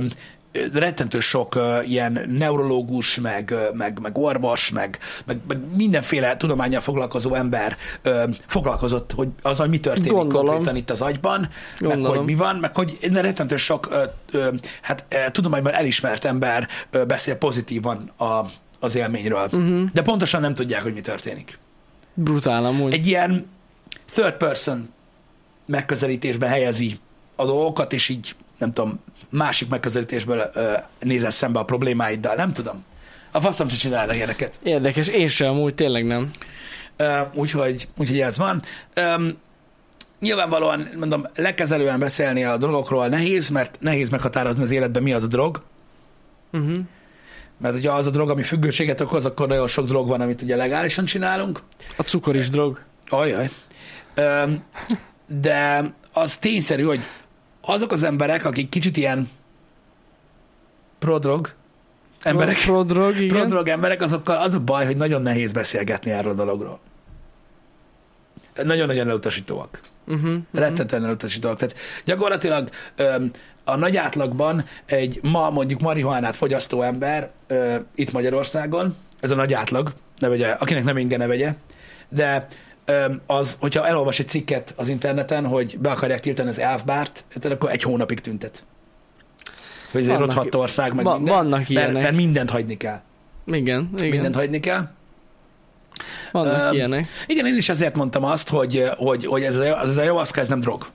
[0.72, 7.34] rettentő sok ö, ilyen neurológus, meg, meg, meg orvos, meg, meg, meg mindenféle tudományjal foglalkozó
[7.34, 10.46] ember ö, foglalkozott, hogy az, hogy mi történik Gondolom.
[10.46, 11.50] konkrétan itt az agyban, meg
[11.90, 12.16] Gondolom.
[12.16, 13.88] hogy mi van, meg hogy rettentő sok
[14.32, 14.48] ö,
[14.82, 16.68] hát, tudományban elismert ember
[17.06, 18.46] beszél pozitívan a,
[18.80, 19.44] az élményről.
[19.44, 19.82] Uh-huh.
[19.92, 21.58] De pontosan nem tudják, hogy mi történik.
[22.14, 22.92] Brutál amúgy.
[22.92, 23.46] Egy ilyen
[24.12, 24.88] third person
[25.66, 26.96] megközelítésbe helyezi
[27.36, 32.84] a dolgokat, és így, nem tudom, másik megközelítésből ö, nézel szembe a problémáiddal, nem tudom.
[33.30, 34.58] A faszom se csinálnak ilyeneket.
[34.62, 36.30] Érdekes, én sem amúgy, tényleg nem.
[36.96, 38.62] Ö, úgyhogy, úgyhogy ez van.
[38.94, 39.28] Ö,
[40.20, 45.26] nyilvánvalóan, mondom, lekezelően beszélni a drogokról nehéz, mert nehéz meghatározni az életben, mi az a
[45.26, 45.62] drog.
[46.52, 46.78] Uh-huh.
[47.58, 50.56] Mert ugye az a drog, ami függőséget okoz, akkor nagyon sok drog van, amit ugye
[50.56, 51.60] legálisan csinálunk.
[51.96, 52.80] A cukor is drog.
[53.08, 53.48] Ajaj.
[55.26, 57.00] De az tényszerű, hogy
[57.62, 59.30] azok az emberek, akik kicsit ilyen
[60.98, 61.52] prodrog
[62.22, 63.28] emberek, Pro, pro drog, igen.
[63.28, 66.78] prodrog emberek, azokkal az a baj, hogy nagyon nehéz beszélgetni erről a dologról.
[68.62, 69.80] Nagyon-nagyon elutasítóak.
[70.06, 70.34] Uh-huh.
[70.52, 71.56] Rettentően elutasítóak.
[71.56, 73.30] Tehát gyakorlatilag öm,
[73.64, 79.52] a nagy átlagban egy ma mondjuk marihuánát fogyasztó ember ö, itt Magyarországon, ez a nagy
[79.52, 81.54] átlag, ne vegye, akinek nem inge, ne vegye,
[82.08, 82.46] de
[83.26, 87.82] az, hogyha elolvas egy cikket az interneten, hogy be akarják tiltani az elfbárt, akkor egy
[87.82, 88.64] hónapig tüntet.
[89.92, 91.34] Hogy ezért rothadt ország, meg minden.
[91.34, 92.02] vannak mert, ilyenek.
[92.02, 93.00] mert mindent hagyni kell.
[93.46, 94.08] Igen, igen.
[94.08, 94.88] Mindent hagyni kell.
[96.32, 97.08] Vannak Öm, ilyenek.
[97.26, 100.40] Igen, én is ezért mondtam azt, hogy, hogy, hogy ez, a, az, ez a ayahuasca,
[100.40, 100.86] ez nem drog.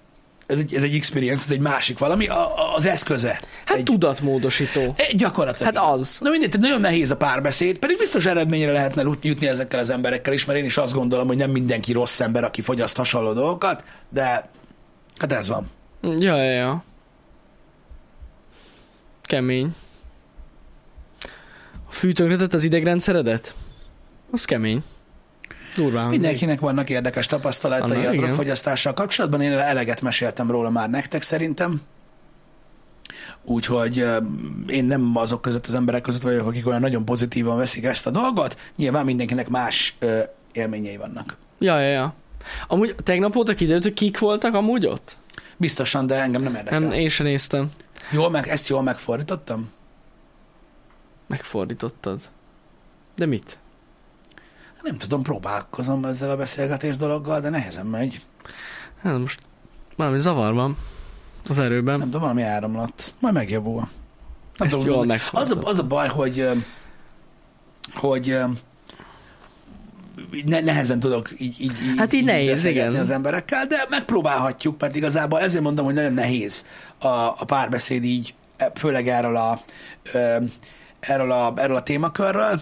[0.47, 3.39] Ez egy, ez egy experience, ez egy másik valami, a, a, az eszköze.
[3.65, 4.93] Hát egy, tudatmódosító.
[4.97, 5.75] egy gyakorlatilag.
[5.75, 6.17] Hát az.
[6.21, 10.45] Na mindegy, nagyon nehéz a párbeszéd, pedig biztos eredményre lehetne jutni ezekkel az emberekkel is,
[10.45, 14.49] mert én is azt gondolom, hogy nem mindenki rossz ember, aki fogyaszt hasonló dolgokat, de
[15.17, 15.69] hát ez van.
[16.01, 16.83] Ja, ja, ja.
[19.21, 19.75] Kemény.
[21.89, 22.11] A fű
[22.51, 23.53] az idegrendszeredet?
[24.31, 24.83] Az kemény.
[25.77, 26.09] Durván.
[26.09, 31.81] Mindenkinek vannak érdekes tapasztalatai Anna, a drogfogyasztással kapcsolatban, én eleget meséltem róla már nektek szerintem.
[33.43, 34.05] Úgyhogy
[34.67, 38.09] én nem azok között az emberek között vagyok, akik olyan nagyon pozitívan veszik ezt a
[38.09, 38.57] dolgot.
[38.75, 39.97] Nyilván mindenkinek más
[40.51, 41.37] élményei vannak.
[41.59, 42.13] Ja, ja, ja.
[42.67, 45.17] Amúgy tegnap óta kiderült, hogy kik voltak amúgy ott?
[45.57, 46.79] Biztosan, de engem nem érdekel.
[46.79, 47.69] Nem, én sem néztem.
[48.11, 49.71] Jól meg, ezt jól megfordítottam?
[51.27, 52.21] Megfordítottad.
[53.15, 53.57] De mit?
[54.87, 58.21] Nem tudom, próbálkozom ezzel a beszélgetés dologgal, de nehezen megy.
[59.01, 59.39] Hát most
[59.95, 60.77] valami zavar van
[61.49, 61.97] az erőben.
[61.97, 63.13] Nem tudom, valami áramlat.
[63.19, 63.89] Majd megjavul.
[64.57, 66.49] Nem Ezt tudom, jól az, a, az a baj, hogy
[67.93, 68.37] hogy
[70.33, 73.01] így ne, nehezen tudok így, így, így Hát így nehéz, beszélgetni igen.
[73.01, 76.65] az emberekkel, de megpróbálhatjuk, mert igazából ezért mondom, hogy nagyon nehéz
[76.99, 78.35] a, a párbeszéd így,
[78.75, 79.59] főleg erről a,
[80.99, 82.61] erről a, erről a témakörről.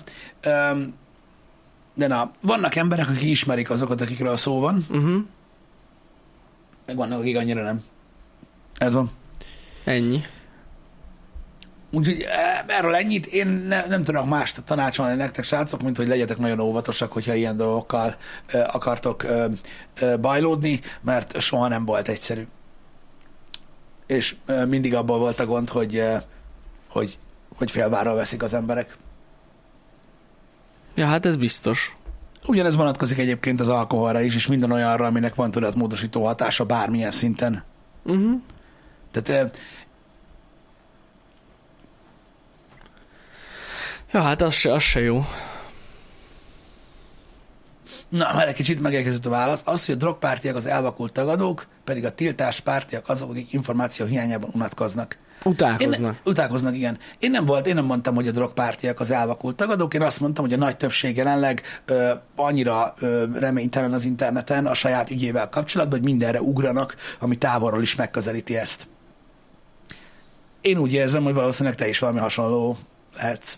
[1.96, 5.24] De na, vannak emberek, akik ismerik azokat, akikről szó van, Uh-huh.
[6.86, 7.84] meg vannak, akik annyira nem.
[8.78, 9.12] Ez van.
[9.84, 10.22] Ennyi.
[11.92, 16.38] Úgyhogy eh, erről ennyit, én ne, nem tudok mást tanácsolni nektek, srácok, mint hogy legyetek
[16.38, 18.16] nagyon óvatosak, hogyha ilyen dolgokkal
[18.54, 19.46] ö, akartok ö,
[20.00, 22.48] ö, bajlódni, mert soha nem volt egyszerű.
[24.08, 26.16] És ö, mindig abból volt a gond, hogy, ö,
[26.90, 27.18] hogy,
[27.58, 28.98] hogy félváról veszik az emberek.
[30.96, 31.96] Ja, hát ez biztos.
[32.46, 37.64] Ugyanez vonatkozik egyébként az alkoholra is, és minden olyanra, aminek van tudatmódosító hatása bármilyen szinten.
[38.04, 38.42] Uh-huh.
[39.12, 39.58] Tehát ö,
[44.12, 45.26] Ja, hát az se, az se jó.
[48.16, 49.62] Na, már egy kicsit megérkezett a válasz.
[49.66, 54.50] Az, hogy a drogpártiak az elvakult tagadók, pedig a tiltás pártiak azok, akik információ hiányában
[54.54, 55.18] unatkoznak.
[55.46, 56.00] Én Utálkoznak.
[56.00, 56.98] ne, utálkoznak, igen.
[57.20, 60.44] Én nem volt, én nem mondtam, hogy a drogpártiak az elvakult tagadók, én azt mondtam,
[60.44, 66.00] hogy a nagy többség jelenleg ö, annyira ö, reménytelen az interneten a saját ügyével kapcsolatban,
[66.00, 68.88] hogy mindenre ugranak, ami távolról is megközelíti ezt.
[70.62, 72.78] Én úgy érzem, hogy valószínűleg te is valami hasonló
[73.16, 73.58] lehetsz.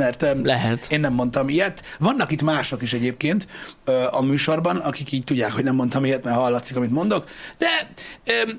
[0.00, 0.86] Mert Lehet.
[0.90, 1.82] én nem mondtam ilyet.
[1.98, 3.46] Vannak itt mások is egyébként
[4.10, 7.28] a műsorban, akik így tudják, hogy nem mondtam ilyet, mert hallatszik, amit mondok.
[7.58, 7.66] De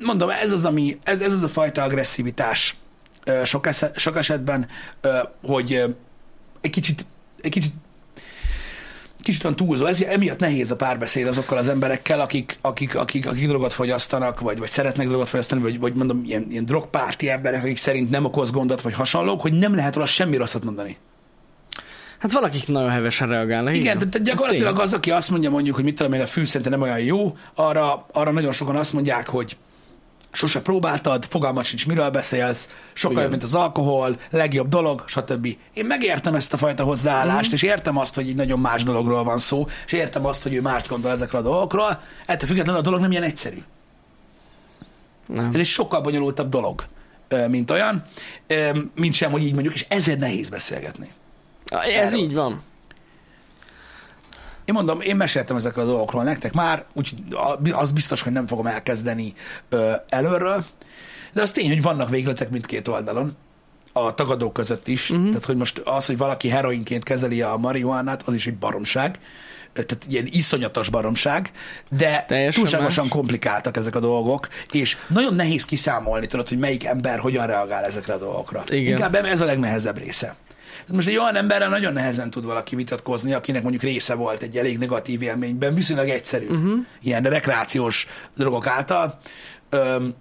[0.02, 2.76] mondom, ez az, ami, ez, ez az a fajta agresszivitás
[3.44, 4.68] sok, esze, sok esetben,
[5.44, 5.96] hogy
[6.62, 7.06] egy kicsit,
[7.42, 7.74] egy kicsit
[9.22, 9.86] kicsit olyan túlzó.
[9.86, 14.58] Ez, emiatt nehéz a párbeszéd azokkal az emberekkel, akik, akik, akik, akik drogot fogyasztanak, vagy,
[14.58, 18.52] vagy szeretnek drogot fogyasztani, vagy, vagy mondom, ilyen, ilyen drogpárti emberek, akik szerint nem okoz
[18.52, 20.98] gondot, vagy hasonlók, hogy nem lehet róla semmi rosszat mondani.
[22.22, 23.76] Hát valakik nagyon hevesen reagálnak.
[23.76, 26.46] Igen, tehát Ez gyakorlatilag az, aki azt mondja mondjuk, hogy mit tudom én, a fű
[26.46, 29.58] szerintem nem olyan jó, arra, arra nagyon sokan azt mondják, hogy
[30.32, 33.24] sose próbáltad, fogalmat sincs, miről beszélsz, sokkal Igen.
[33.24, 35.48] jobb, mint az alkohol, legjobb dolog, stb.
[35.74, 37.54] Én megértem ezt a fajta hozzáállást, Mhm.
[37.54, 40.62] és értem azt, hogy egy nagyon más dologról van szó, és értem azt, hogy ő
[40.62, 42.02] mást gondol ezekről a dolgokról.
[42.26, 43.62] Ettől függetlenül a dolog nem ilyen egyszerű.
[45.26, 45.50] Nem.
[45.54, 46.84] Ez egy sokkal bonyolultabb dolog,
[47.48, 48.04] mint olyan,
[48.96, 51.12] mint sem, hogy így mondjuk, és ezért nehéz beszélgetni.
[51.80, 52.24] Ez erről.
[52.24, 52.62] így van.
[54.66, 57.20] Én mondom, én meséltem ezekről a dolgokról nektek már, úgyhogy
[57.72, 59.34] az biztos, hogy nem fogom elkezdeni
[59.70, 60.64] ö, előről,
[61.34, 63.32] de az tény, hogy vannak végletek mindkét oldalon,
[63.94, 65.10] a tagadók között is.
[65.10, 65.28] Uh-huh.
[65.28, 69.20] Tehát, hogy most az, hogy valaki heroinként kezeli a marihuánát, az is egy baromság.
[69.74, 71.52] Tehát ilyen iszonyatos baromság,
[71.90, 73.14] de Teljesen túlságosan más.
[73.14, 78.14] komplikáltak ezek a dolgok, és nagyon nehéz kiszámolni, tudod, hogy melyik ember hogyan reagál ezekre
[78.14, 78.64] a dolgokra.
[78.68, 78.92] Igen.
[78.92, 80.36] Inkább ez a legnehezebb része.
[80.92, 84.58] Tehát most egy olyan emberrel nagyon nehezen tud valaki vitatkozni, akinek mondjuk része volt egy
[84.58, 86.80] elég negatív élményben, viszonylag egyszerű, uh-huh.
[87.02, 89.20] ilyen rekreációs drogok által.
[89.70, 90.14] Öm,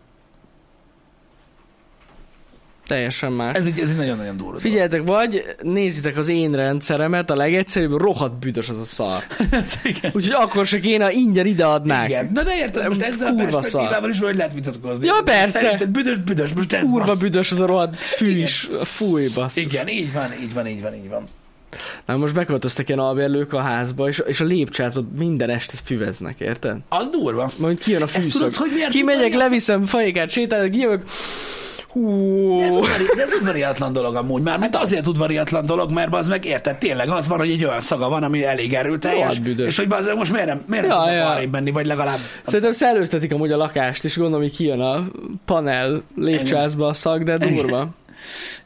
[2.91, 3.57] Teljesen más.
[3.57, 4.59] ez, egy, ez egy nagyon-nagyon durva.
[4.59, 9.25] Figyeljetek, vagy nézitek az én rendszeremet, a legegyszerűbb, rohadt büdös az a szar.
[10.17, 12.09] Úgyhogy akkor se kéne, ingyen ideadnák.
[12.09, 12.31] Igen.
[12.35, 15.07] Na de érted, most ezzel a Kurva perspektívával is hogy lehet vitatkozni.
[15.07, 15.59] Ja, persze.
[15.59, 17.19] Szerinted büdös, büdös, most ez Kurva van.
[17.19, 18.69] büdös az a rohadt fű is.
[18.85, 19.63] Fúj, basszus.
[19.63, 21.29] Igen, így van, így van, így van, így van.
[22.07, 26.77] Hát most beköltöztek ilyen albérlők a házba, és, és a lépcsőházba minden este füveznek, érted?
[26.89, 27.51] Az durva.
[27.59, 28.33] Majd kijön a Ezt fűszag.
[28.33, 31.03] tudod, hogy miért Kimegyek, leviszem fajékát, sétálok, kijövök.
[31.93, 32.59] Hú.
[32.59, 34.43] De ez, udvari, de ez udvariatlan dolog amúgy.
[34.43, 37.81] Már mint azért udvariatlan dolog, mert az meg érted, tényleg az van, hogy egy olyan
[37.81, 41.19] szaga van, ami elég erőteljes, és hogy az most miért nem, miért nem Ja, tudnak
[41.19, 41.31] ja.
[41.31, 45.05] arrébb menni, vagy legalább Szerintem szellőztetik amúgy a lakást, és gondolom, hogy kijön a
[45.45, 47.89] panel lépcsőházba a szag, de durva.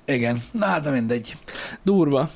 [0.05, 1.37] Igen, na hát de mindegy.
[1.83, 2.31] Durva.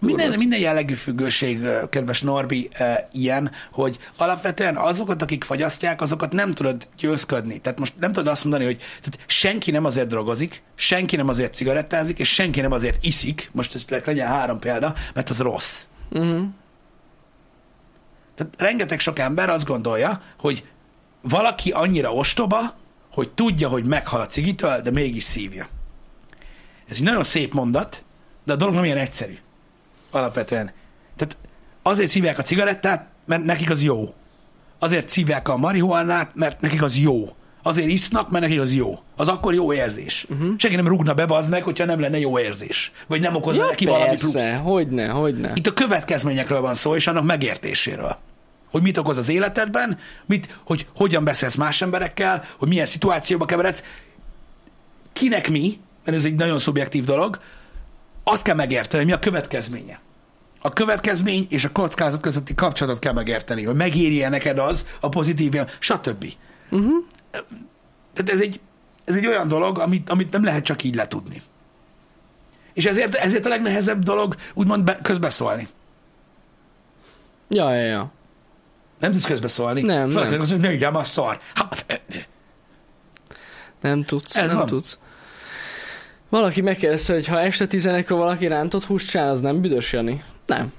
[0.00, 2.68] Minden, minden jellegű függőség, kedves Norbi,
[3.12, 7.58] ilyen, hogy alapvetően azokat, akik fagyasztják, azokat nem tudod győzködni.
[7.58, 11.54] Tehát most nem tudod azt mondani, hogy tehát senki nem azért drogozik, senki nem azért
[11.54, 15.84] cigarettázik, és senki nem azért iszik, most ez legyen három példa, mert az rossz.
[16.10, 16.46] Uh-huh.
[18.34, 20.64] Tehát rengeteg sok ember azt gondolja, hogy
[21.22, 22.58] valaki annyira ostoba,
[23.12, 25.68] hogy tudja, hogy meghal a cigitől, de mégis szívja.
[26.88, 28.04] Ez egy nagyon szép mondat,
[28.44, 29.38] de a dolog nem ilyen egyszerű.
[30.10, 30.70] Alapvetően.
[31.16, 31.36] Tehát
[31.82, 34.14] azért szívják a cigarettát, mert nekik az jó.
[34.78, 37.28] Azért szívják a marihuánát, mert nekik az jó.
[37.62, 38.98] Azért isznak, mert nekik az jó.
[39.16, 40.26] Az akkor jó érzés.
[40.30, 40.54] Uh-huh.
[40.56, 42.92] Senki nem rúgna be az meg, hogyha nem lenne jó érzés.
[43.06, 44.62] Vagy nem okozna Ja, neki valami persze, pluszt.
[44.62, 45.52] hogyne, hogyne.
[45.54, 48.16] Itt a következményekről van szó, és annak megértéséről.
[48.70, 53.82] Hogy mit okoz az életedben, mit, hogy hogyan beszélsz más emberekkel, hogy milyen szituációba keveredsz,
[55.12, 57.40] kinek mi, mert ez egy nagyon szubjektív dolog,
[58.30, 60.00] azt kell megérteni, mi a következménye.
[60.60, 65.54] A következmény és a kockázat közötti kapcsolatot kell megérteni, hogy megéri-e neked az, a pozitív,
[65.78, 66.26] stb.
[66.70, 67.04] Uh-huh.
[68.12, 68.60] Tehát ez egy,
[69.04, 71.42] ez egy olyan dolog, amit, amit nem lehet csak így letudni.
[72.72, 75.68] És ezért, ezért a legnehezebb dolog úgymond be, közbeszólni.
[77.48, 78.12] Ja, ja, ja.
[78.98, 79.80] Nem tudsz közbeszólni.
[79.80, 80.40] Nem, Főleg nem.
[80.40, 81.40] Az, hogy ne ügyem, az szar.
[81.54, 82.02] Hát,
[83.80, 84.66] Nem tudsz, Ez nem van.
[84.66, 84.98] tudsz.
[86.28, 90.22] Valaki megkérdezte, hogy ha este 11 valaki rántott húst csinál, az nem büdös, Jani?
[90.46, 90.72] Nem.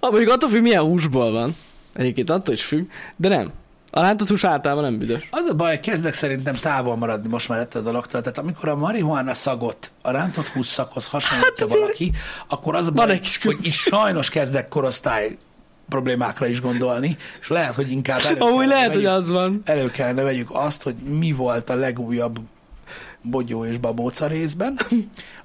[0.00, 1.56] Mondjuk attól függ, milyen húsból van.
[1.94, 3.52] Egyébként attól is függ, de nem.
[3.90, 5.28] A rántott hús általában nem büdös.
[5.30, 8.20] az a baj, kezdek szerintem távol maradni most már ettől a dologtól.
[8.20, 12.12] Tehát amikor a marihuana szagot a rántott hús szakhoz hasonlítja Hát valaki,
[12.48, 15.36] akkor az a baj, hogy itt sajnos kezdek korosztály
[15.88, 19.62] problémákra is gondolni, és lehet, hogy inkább elő Amúgy kellene lehet, hogy vegyük- az van.
[19.64, 22.38] elő kellene vegyük azt, hogy mi volt a legújabb
[23.22, 24.78] bogyó és babóca részben,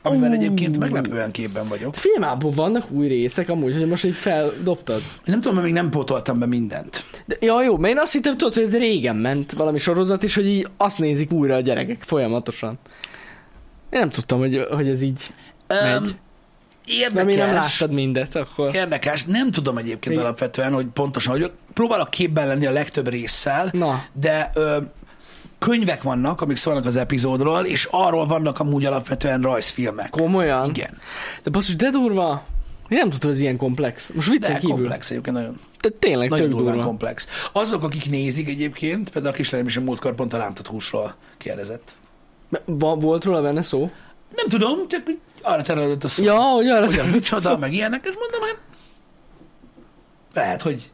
[0.02, 0.34] amivel Ú.
[0.34, 1.96] egyébként meglepően képben vagyok.
[1.96, 5.02] Filmában vannak új részek, amúgy, hogy most így feldobtad.
[5.26, 7.04] Nem tudom, mert még nem pótoltam be mindent.
[7.26, 10.36] De, ja, jó, mert én azt hittem, tudod, hogy ez régen ment valami sorozat, és
[10.36, 12.80] hogy így azt nézik újra a gyerekek folyamatosan.
[13.90, 15.34] Én nem tudtam, hogy, hogy ez így
[15.68, 16.16] Öm, megy.
[16.86, 17.14] Érdekes.
[17.14, 18.76] De mi nem láttad mindet, akkor...
[18.76, 19.24] Érdekes.
[19.26, 20.22] Nem tudom egyébként Mi?
[20.22, 24.04] alapvetően, hogy pontosan, hogy próbálok képben lenni a legtöbb résszel, Na.
[24.14, 24.78] de ö,
[25.60, 30.10] könyvek vannak, amik szólnak az epizódról, és arról vannak amúgy alapvetően rajzfilmek.
[30.10, 30.70] Komolyan?
[30.70, 30.98] Igen.
[31.44, 32.44] De basszus, de durva.
[32.90, 34.10] Én nem tudtam, hogy ez ilyen komplex.
[34.14, 34.76] Most viccen De kívül.
[34.76, 35.60] komplex egyébként nagyon.
[35.82, 36.84] De tényleg Nagyon tök durva.
[36.84, 37.28] komplex.
[37.52, 41.92] Azok, akik nézik egyébként, például a kislányom is a múltkor pont a rántott húsról kérdezett.
[42.66, 43.92] Volt róla benne szó?
[44.36, 46.24] Nem tudom, csak arra terelődött a szó.
[46.24, 48.60] Ja, hogy arra hogy az micsoda, meg ilyenek, és mondom, hát
[50.34, 50.92] lehet, hogy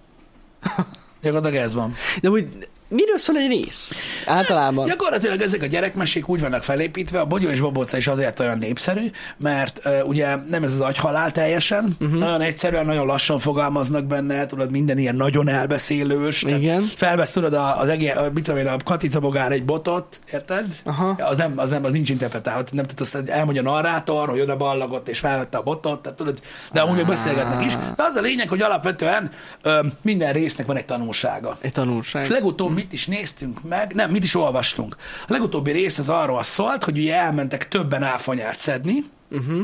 [1.21, 1.95] gyakorlatilag ez van.
[2.21, 3.91] De hogy miről szól egy rész?
[4.25, 4.85] Általában.
[4.85, 9.11] Gyakorlatilag ezek a gyerekmesék úgy vannak felépítve, a Bogyó és Babóca is azért olyan népszerű,
[9.37, 12.19] mert uh, ugye nem ez az agyhalál teljesen, uh-huh.
[12.19, 16.43] nagyon egyszerűen, nagyon lassan fogalmaznak benne, tudod, minden ilyen nagyon elbeszélős.
[16.43, 16.83] Igen.
[16.95, 20.65] Felvesz, tudod, az egész, mit tudom én, a Katica bogár egy botot, érted?
[20.83, 21.09] Aha.
[21.09, 24.57] Az nem, az nem, az nincs interpretálva, nem tudod, azt elmondja a narrátor, hogy oda
[24.57, 26.39] ballagott és felvette a botot, tehát tudod,
[26.71, 27.73] de amúgy beszélgetnek is.
[27.73, 31.57] De az a lényeg, hogy alapvetően ö, minden résznek van egy tanulsága.
[31.61, 32.23] Egy tanulság.
[32.23, 34.95] És legutóbb mit is néztünk meg, nem, mit is olvastunk.
[35.27, 39.61] A legutóbbi rész az arról szólt, hogy ugye elmentek többen áfonyát szedni, Uh-huh.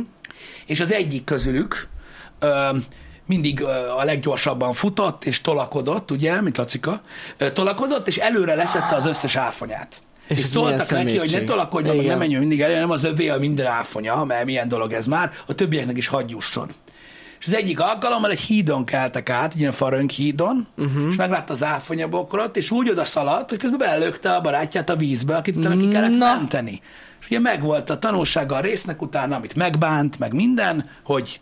[0.66, 1.88] és az egyik közülük
[2.40, 2.70] ö,
[3.26, 7.02] mindig ö, a leggyorsabban futott és tolakodott, ugye, mint Lacika,
[7.38, 10.02] ö, tolakodott, és előre leszette az összes áfonyát.
[10.28, 13.30] És, És szóltak neki, hogy ne tolakodjon, meg ne menjünk mindig elő, nem az övé
[13.30, 16.70] a minden áfonya, mert milyen dolog ez már, a többieknek is hagyjusson.
[17.46, 21.08] És az egyik alkalommal egy hídon keltek át, egy ilyen farönk hídon, uh-huh.
[21.10, 25.36] és meglátta az áfonyabokrot, és úgy oda szaladt, hogy közben belelökte a barátját a vízbe,
[25.36, 26.36] akit utána ki kellett Na.
[26.36, 26.82] menteni.
[27.20, 31.40] És ugye megvolt a tanulsága a résznek utána, amit megbánt, meg minden, hogy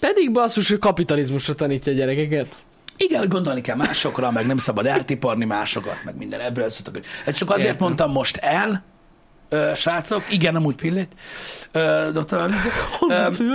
[0.00, 2.56] Pedig basszus, hogy kapitalizmusra tanítja a gyerekeket.
[2.96, 7.04] igen, hogy gondolni kell másokra, meg nem szabad eltiparni másokat, meg minden ebből szóltak.
[7.24, 7.86] Ezt csak azért Értem.
[7.86, 8.82] mondtam most el,
[9.52, 11.14] ö, srácok, igen, amúgy pillét,
[11.72, 12.08] ö,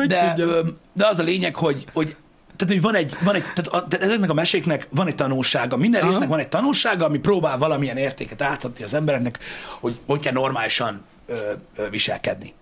[0.07, 0.61] de, ö,
[0.93, 2.15] de az a lényeg, hogy, hogy
[2.55, 5.77] tehát, hogy van egy, van egy tehát, a, tehát ezeknek a meséknek van egy tanulsága.
[5.77, 6.09] Minden Aha.
[6.09, 9.39] résznek van egy tanulsága, ami próbál valamilyen értéket átadni az embereknek,
[9.79, 11.35] hogy hogy kell normálisan ö,
[11.75, 12.53] ö, viselkedni.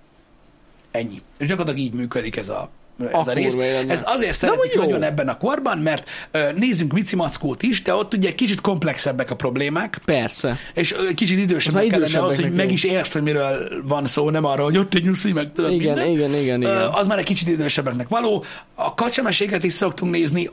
[0.92, 1.22] Ennyi.
[1.38, 3.56] És gyakorlatilag így működik ez a, ez A a rész.
[3.88, 4.82] Ez azért szeretik jó.
[4.82, 6.10] nagyon ebben a korban, mert
[6.56, 10.58] nézzünk Mici Mackót is, de ott ugye kicsit komplexebbek a problémák, Persze.
[10.74, 14.64] és kicsit idősebbek kellene ahhoz, hogy meg is értsd, hogy miről van szó, nem arra,
[14.64, 16.12] hogy ott egy nyuszi, meg tudod Igen, minden.
[16.12, 16.90] igen, igen, igen.
[16.92, 18.44] Az már egy kicsit idősebbeknek való.
[18.76, 20.50] A kacsameséket is szoktunk nézni,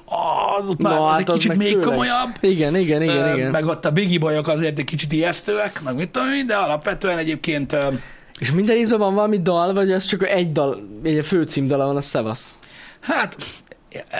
[0.58, 1.86] az, ott már Na, az hát egy az kicsit még főleg.
[1.86, 2.30] komolyabb.
[2.40, 3.50] Igen, igen, igen, igen.
[3.50, 7.18] Meg ott a Biggie bajok azért egy kicsit ijesztőek, meg mit tudom én, de alapvetően
[7.18, 7.76] egyébként
[8.42, 12.00] És minden részben van valami dal, vagy ez csak egy dal, egy főcímdala van, a
[12.00, 12.58] Szevasz.
[13.00, 13.36] hát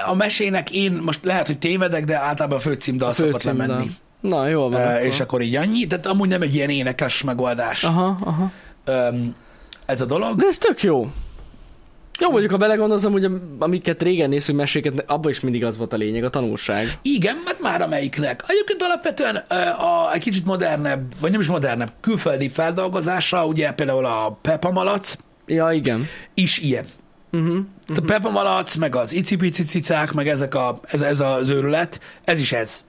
[0.07, 3.67] a mesének én most lehet, hogy tévedek, de általában a főcímdal szokott Főcímdal.
[3.67, 3.91] lemenni.
[4.21, 4.81] Na, jól van.
[4.81, 5.01] Ö, akkor.
[5.07, 8.51] És akkor így annyi, tehát amúgy nem egy ilyen énekes megoldás Aha, aha.
[8.85, 9.35] öm,
[9.87, 10.37] ez a dolog.
[10.37, 11.11] De ez tök jó.
[12.21, 15.97] Jó, mondjuk, ha belegondolom, hogy amiket régen néztünk meséket, abban is mindig az volt a
[15.97, 16.99] lényeg, a tanulság.
[17.03, 18.45] Igen, hát már amelyiknek.
[18.47, 24.05] Egyébként alapvetően ö, a, egy kicsit modernebb, vagy nem is modernebb, külföldi feldolgozása, ugye például
[24.05, 26.07] a Peppa Malac Ja, igen.
[26.35, 26.85] is ilyen.
[27.33, 27.49] Uh-huh.
[27.49, 27.65] Uh-huh.
[27.97, 32.41] A Peppa Malac, meg az icipici cicák, meg ezek a, ez, ez az őrület, ez
[32.41, 32.85] is ez.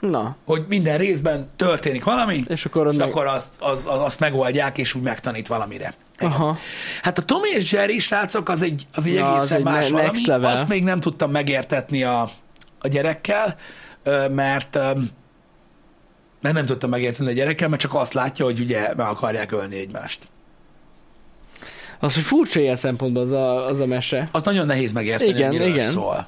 [0.00, 3.08] Na, Hogy minden részben történik valami, és akkor és meg...
[3.08, 5.94] akkor azt, az, az, azt megoldják, és úgy megtanít valamire.
[6.18, 6.58] Aha.
[7.02, 9.88] Hát a Tom és Jerry, srácok, az egy, az egy Ja, az egészen egy más
[9.90, 10.18] ne- valami.
[10.26, 10.52] level.
[10.52, 12.28] Azt még nem tudtam megértetni a,
[12.78, 13.56] a gyerekkel,
[14.30, 14.78] mert
[16.40, 19.78] mert nem tudtam megérteni a gyerekkel, mert csak azt látja, hogy ugye meg akarják ölni
[19.78, 20.28] egymást.
[22.00, 24.28] Az, hogy furcsa ilyen szempontból az a, az a mese.
[24.32, 25.90] Az nagyon nehéz megérteni, Igen, miről igen.
[25.90, 26.26] szól.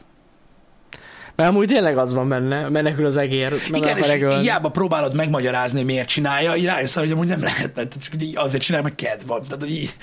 [1.40, 4.40] Mert amúgy tényleg az van benne, menekül az egér, Igen, és egölni.
[4.40, 7.96] hiába próbálod megmagyarázni, miért csinálja, így rájössz hogy amúgy nem lehet, mert
[8.34, 9.42] azért csinál, mert kedv van.
[9.42, 9.96] Tehát, hogy így,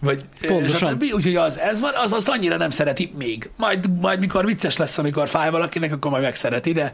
[0.00, 0.98] vagy, Pontosan.
[1.12, 3.50] Úgyhogy az, ez van, az azt annyira nem szereti még.
[3.56, 6.92] Majd, majd mikor vicces lesz, amikor fáj valakinek, akkor majd megszereti, de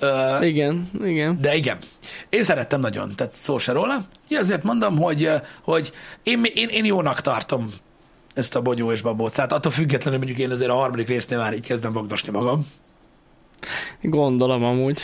[0.00, 1.38] uh, Igen, igen.
[1.40, 1.76] De igen,
[2.28, 4.04] én szerettem nagyon, tehát szó se róla.
[4.28, 5.30] Ja, azért mondom, hogy,
[5.62, 7.68] hogy én, én, én jónak tartom
[8.34, 9.52] ezt a bogyó és babócát.
[9.52, 12.66] Attól függetlenül mondjuk én azért a harmadik résznél már így kezdem vagdosni magam.
[14.00, 15.00] Gondolom amúgy.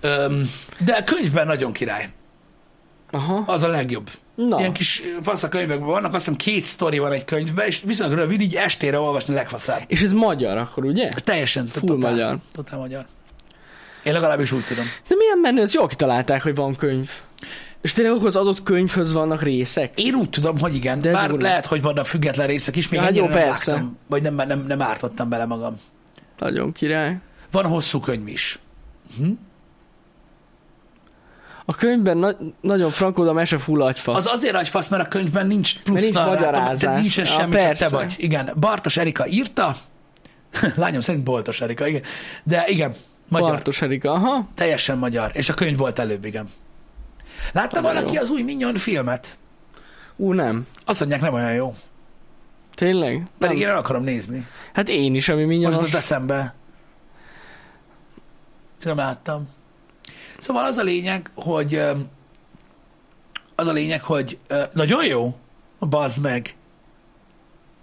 [0.00, 0.50] Öm,
[0.84, 2.08] de a könyvben nagyon király.
[3.10, 3.42] Aha.
[3.46, 4.10] Az a legjobb.
[4.34, 7.80] Na, Ilyen kis fasz a könyvekben vannak, azt hiszem két sztori van egy könyvben, és
[7.84, 9.82] viszonylag rövid, így estére olvasni legfaszább.
[9.86, 11.08] és ez magyar akkor, ugye?
[11.08, 11.66] Teljesen.
[11.66, 12.36] Full totál, magyar.
[12.52, 13.06] Totál magyar.
[14.02, 14.84] Én legalábbis úgy tudom.
[15.08, 17.10] De milyen menő, ezt jól kitalálták, hogy van könyv.
[17.82, 20.00] És tényleg az adott könyvhöz vannak részek?
[20.00, 21.42] Én úgy tudom, hogy igen, De bár durva.
[21.42, 23.70] lehet, hogy vannak független részek is, még Ja, hát jó, nem persze.
[23.70, 25.80] vágtam, vagy nem, nem, nem ártottam bele magam.
[26.38, 27.18] Nagyon király.
[27.54, 28.58] Van hosszú könyv is.
[31.64, 34.16] A könyvben na- nagyon frankod a mese full agyfasz.
[34.16, 37.00] Az azért agyfasz, mert a könyvben nincs plusz Mert nincs magyarázás.
[37.00, 37.84] nincsen Ja, semmi, csak persze.
[37.88, 38.14] te vagy.
[38.18, 39.76] Igen, Bartos Erika írta,
[40.76, 42.02] lányom szerint Boltos Erika, igen.
[42.42, 42.94] De igen,
[43.28, 44.48] magyar, Bartos Erika, aha.
[44.54, 46.48] teljesen magyar, és a könyv volt előbb, igen.
[47.52, 48.20] Látta Nagyon valaki jó.
[48.20, 49.38] az új Minion filmet?
[50.16, 50.66] Ú, nem.
[50.84, 51.74] Azt mondják, nem olyan jó.
[52.74, 53.26] Tényleg?
[53.38, 53.66] Pedig Nem.
[53.66, 54.46] én el akarom nézni.
[54.72, 55.76] Hát én is, ami Most minyanos.
[55.76, 56.54] jutott eszembe.
[58.84, 59.48] Nem láttam.
[60.38, 61.74] Szóval az a lényeg, hogy
[63.54, 64.38] az a lényeg, hogy
[64.72, 65.36] nagyon jó,
[65.80, 66.56] bazd meg.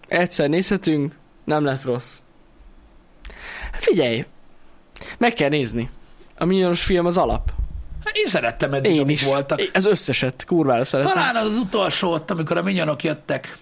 [0.07, 2.17] Egyszer nézhetünk, nem lett rossz.
[3.71, 4.25] Figyelj,
[5.17, 5.89] meg kell nézni.
[6.37, 7.51] A minyonos film az alap.
[8.05, 9.23] Hát Én szerettem eddig, Én amik is.
[9.25, 9.61] voltak.
[9.73, 11.13] Ez összeset, kurvára szeretem.
[11.13, 13.57] Talán az az utolsó ott, amikor a minyonok jöttek.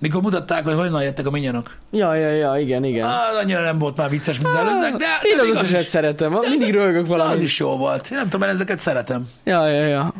[0.00, 1.76] Mikor mutatták, hogy honnan jöttek a minyonok.
[1.90, 3.06] Ja, ja, ja, igen, igen.
[3.06, 4.86] Az annyira nem volt már vicces, mint az de,
[5.22, 7.34] Én de az az, is, szeretem, mindig rögök de valami.
[7.34, 8.10] az is jó volt.
[8.10, 9.28] Én nem tudom, én ezeket szeretem.
[9.44, 10.14] Ja, ja, ja.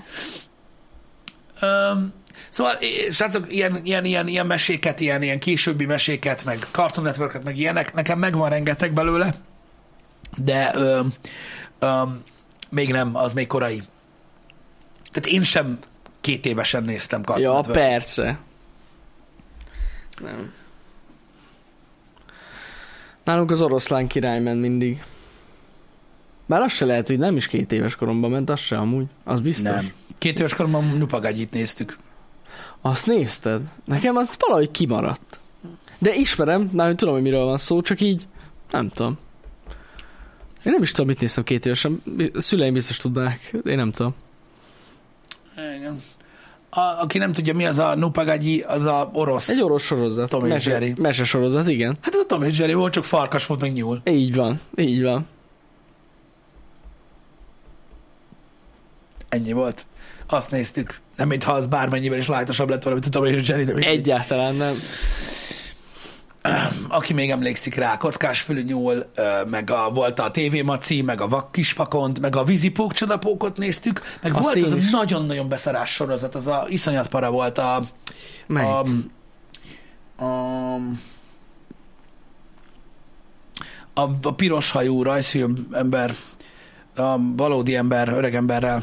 [1.63, 2.13] Um,
[2.49, 2.79] szóval,
[3.11, 7.95] srácok, ilyen, ilyen, ilyen, ilyen meséket, ilyen, ilyen későbbi meséket, meg Cartoon network meg ilyenek,
[7.95, 9.35] nekem megvan rengeteg belőle,
[10.37, 11.13] de um,
[11.81, 12.23] um,
[12.71, 13.83] még nem, az még korai.
[15.11, 15.79] Tehát én sem
[16.21, 17.79] két évesen néztem Cartoon Ja, Network.
[17.79, 18.39] persze.
[20.21, 20.53] Nem.
[23.25, 25.03] Nálunk az oroszlán király ment mindig.
[26.47, 29.07] Bár az se lehet, hogy nem is két éves koromban ment, az se amúgy.
[29.25, 29.71] Az biztos.
[29.71, 29.93] Nem.
[30.19, 31.97] Két éves koromban Nupagagyit néztük.
[32.81, 33.63] Azt nézted?
[33.85, 35.41] Nekem az valahogy kimaradt.
[35.99, 38.27] De ismerem, nem tudom, hogy miről van szó, csak így
[38.71, 39.19] nem tudom.
[40.65, 42.03] Én nem is tudom, mit néztem két évesen.
[42.35, 43.55] A szüleim biztos tudnák.
[43.65, 44.15] Én nem tudom.
[45.77, 46.01] Igen.
[46.71, 49.49] A, aki nem tudja, mi az a Nupagagyi, az a orosz.
[49.49, 50.29] Egy orosz sorozat.
[50.29, 50.95] Tom mese, Jerry.
[50.97, 51.97] Mese sorozat, igen.
[52.01, 54.01] Hát ez a Tom és Jerry volt, csak farkas volt, meg nyúl.
[54.05, 55.27] Így van, így van.
[59.29, 59.87] Ennyi volt.
[60.27, 61.01] Azt néztük.
[61.17, 63.75] Nem, mintha az bármennyivel is lájtosabb lett volna, mint a Tom és Jerry, de.
[63.75, 64.75] Egyáltalán nem.
[66.89, 69.11] Aki még emlékszik rá, Kockás fülű nyúl,
[69.51, 74.01] meg a, volt a TV Maci, meg a Vak Kispakont, meg a Vízipók csodapókot néztük,
[74.23, 74.91] meg Azt volt az a is.
[74.91, 77.83] nagyon-nagyon beszarás sorozat, az a iszonyat para volt a,
[78.47, 78.71] Melyik?
[78.71, 78.85] a
[80.21, 81.01] Um,
[83.95, 86.15] a, a piros hajú rajzfilm ember,
[86.97, 88.83] a valódi ember, öreg emberrel.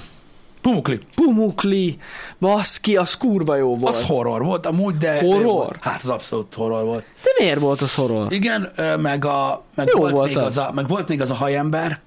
[0.65, 0.99] Pumukli.
[1.15, 1.97] Pumukli,
[2.39, 3.95] baszki, az kurva jó volt.
[3.95, 5.19] Az horror volt amúgy, de...
[5.19, 5.71] Horror?
[5.71, 7.05] De, hát az abszolút horror volt.
[7.23, 8.31] De miért volt az horror?
[8.31, 10.45] Igen, meg, a, meg, Jó volt volt még az.
[10.45, 10.57] az.
[10.57, 11.99] a, meg volt még az a hajember,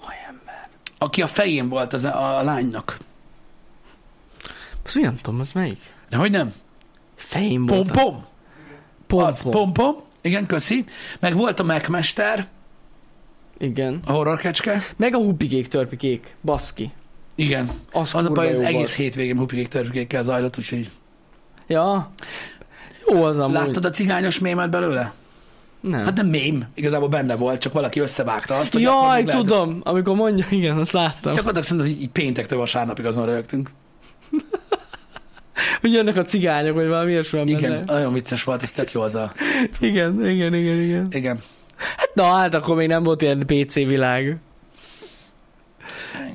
[0.00, 0.68] Hajember.
[0.98, 2.98] aki a fején volt az a, a lánynak.
[4.84, 5.94] Azt nem tudom, az melyik?
[6.10, 6.52] De hogy nem?
[7.16, 7.92] Fején volt.
[7.92, 8.24] Pom-pom.
[9.06, 9.96] Pom, Az, pom-pom.
[10.20, 10.84] Igen, köszi.
[11.20, 12.46] Meg volt a megmester,
[13.58, 14.00] Igen.
[14.06, 14.82] a horrorkecske.
[14.96, 16.34] Meg a hupikék, törpikék.
[16.42, 16.92] Baszki.
[17.36, 17.68] Igen.
[17.92, 20.90] Az, Az a baj, az egész hétvégén hupikék törpikékkel zajlott, úgyhogy...
[21.66, 22.10] Ja.
[23.08, 23.54] Jó az amúgy.
[23.54, 25.12] Láttad a cigányos mémet belőle?
[25.80, 26.04] Nem.
[26.04, 30.14] Hát nem mém, igazából benne volt, csak valaki összevágta azt, hogy Jaj, lehet- tudom, amikor
[30.14, 31.32] mondja, igen, azt láttam.
[31.32, 33.70] Csak adok szerintem, hogy így péntektől vasárnapig azon rögtünk.
[35.80, 37.84] Hogy jönnek a cigányok, vagy valami ilyesmi van Igen, benne.
[37.84, 39.32] nagyon vicces volt, ez tök jó az a...
[39.80, 41.06] Igen, igen, igen, igen.
[41.10, 41.38] Igen.
[41.96, 44.36] Hát na, hát akkor még nem volt ilyen PC világ.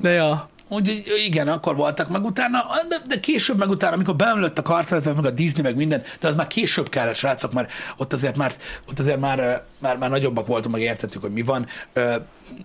[0.00, 0.48] De ja.
[0.72, 5.14] Úgyhogy igen, akkor voltak meg utána, de, de később meg utána, amikor beemlött a kartelet,
[5.14, 8.52] meg a Disney, meg minden, de az már később kellett, srácok, mert ott azért már,
[8.88, 11.66] ott azért már, már, már nagyobbak voltunk, meg értettük, hogy mi van.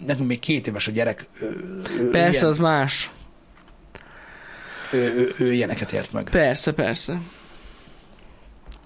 [0.05, 1.25] Nekünk még két éves a gyerek.
[2.11, 3.09] Persze, ilyen, az más.
[4.91, 6.29] ő, ő, ő ilyeneket ért meg.
[6.29, 7.21] Persze, persze.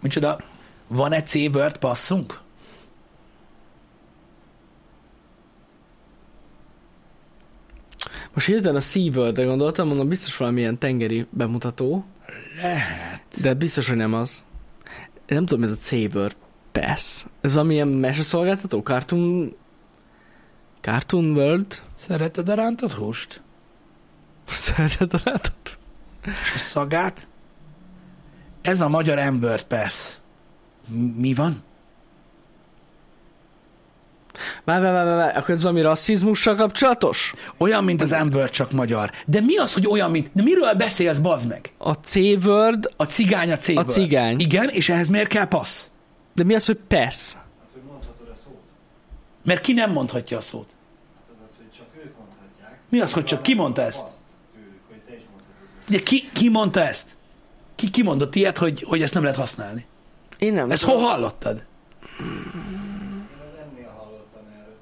[0.01, 0.39] Micsoda,
[0.88, 2.41] van egy C-word passzunk?
[8.34, 12.06] Most hirtelen a SeaWorld-re gondoltam, mondom, biztos valamilyen tengeri bemutató,
[12.62, 13.42] Lehet.
[13.42, 14.46] de biztos, hogy nem az.
[15.16, 16.36] Én nem tudom, ez a C-Word
[16.72, 17.26] Pass.
[17.42, 18.82] Ez valamilyen meseszolgáltató?
[18.82, 19.56] Cartoon...
[20.82, 21.82] Cartoon World?
[21.96, 23.42] Szereted a rántott húst?
[24.48, 25.78] Szereted a látot?
[26.26, 27.28] És a szagát?
[28.62, 30.16] Ez a magyar M-word pass.
[30.88, 31.64] M- Mi van?
[34.64, 37.34] Várj, várj, várj, várj, akkor ez valami rasszizmussal kapcsolatos?
[37.58, 39.12] Olyan, mint az M-word, csak magyar.
[39.26, 40.30] De mi az, hogy olyan, mint...
[40.34, 41.72] De miről beszélsz, bazd meg?
[41.78, 44.39] A C-Word, A cigány a c A cigány.
[44.39, 45.89] Igen, és ehhez miért kell passz?
[46.34, 47.38] de mi az, hogy PESZ?
[49.46, 50.68] Mert ki nem mondhatja a szót.
[51.16, 52.80] Hát az az, hogy csak ők mondhatják.
[52.89, 54.08] Mi az, hogy csak ki mondta ezt?
[55.89, 57.18] Ugye ki, ki mondta ezt?
[57.76, 59.86] Ki, ki mondott ilyet, hogy, hogy ezt nem lehet használni?
[60.38, 61.64] Én nem Ezt hol hallottad?
[62.20, 62.26] Én
[63.39, 64.78] az ennél hallottam erről.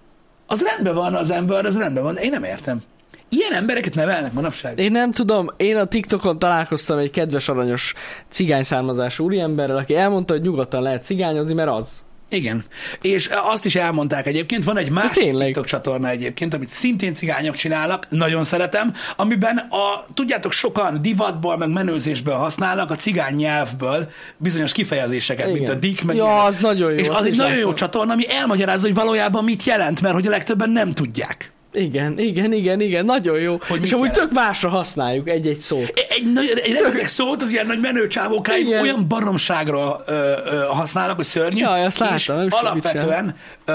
[0.52, 2.18] Az rendben van, az ember, az rendben van.
[2.18, 2.82] Én nem értem.
[3.30, 4.80] Ilyen embereket nevelnek manapság.
[4.80, 7.94] Én nem tudom, én a TikTokon találkoztam egy kedves aranyos
[8.30, 12.04] cigány származású úriemberrel, aki elmondta, hogy nyugodtan lehet cigányozni, mert az.
[12.30, 12.64] Igen.
[13.02, 15.46] És azt is elmondták egyébként, van egy másik tényleg.
[15.46, 21.70] TikTok csatorna egyébként, amit szintén cigányok csinálnak, nagyon szeretem, amiben a, tudjátok, sokan divatból, meg
[21.70, 25.58] menőzésből használnak a cigány nyelvből bizonyos kifejezéseket, Igen.
[25.58, 26.44] mint a dick, meg Ja, ilyenek.
[26.46, 27.76] az nagyon jó, És azt az egy nagyon jó láttam.
[27.76, 31.52] csatorna, ami elmagyarázza, hogy valójában mit jelent, mert hogy a legtöbben nem tudják.
[31.74, 33.58] Igen, igen, igen, igen, nagyon jó.
[33.68, 34.24] Hogy és amúgy jelent?
[34.30, 35.94] tök másra használjuk egy-egy szót.
[36.10, 41.16] Egy, nagy, egy rengeteg szót az ilyen nagy menő csávókáig olyan baromságra ö, ö, használnak,
[41.16, 41.60] hogy szörnyű.
[41.60, 43.72] Jaj, azt láttam, és nem is alapvetően ö,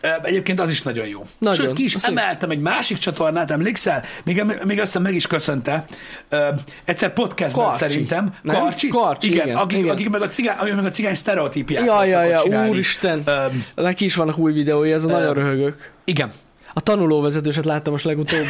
[0.00, 1.22] ö, egyébként az is nagyon jó.
[1.38, 1.64] Nagyon.
[1.64, 4.02] Sőt, ki is emeltem egy másik csatornát, emlékszel?
[4.24, 5.84] Még, még azt hiszem meg is köszönte.
[6.28, 6.48] Ö,
[6.84, 7.78] egyszer podcastben Karcsi.
[7.78, 8.34] szerintem.
[8.42, 8.56] Nem?
[8.56, 8.88] Karcsi?
[8.88, 9.46] Karcsi, igen.
[9.46, 9.90] igen, Akik, igen.
[9.90, 12.68] akik meg a cigány, meg a cigány sztereotípiát Ja, ja, ja, csinálni.
[12.68, 13.22] úristen.
[13.26, 13.44] Ö,
[13.74, 15.90] Neki is vannak új videói, ez a nagyon röhögök.
[16.04, 16.30] igen.
[16.74, 18.44] A tanulóvezetőset láttam most legutóbb.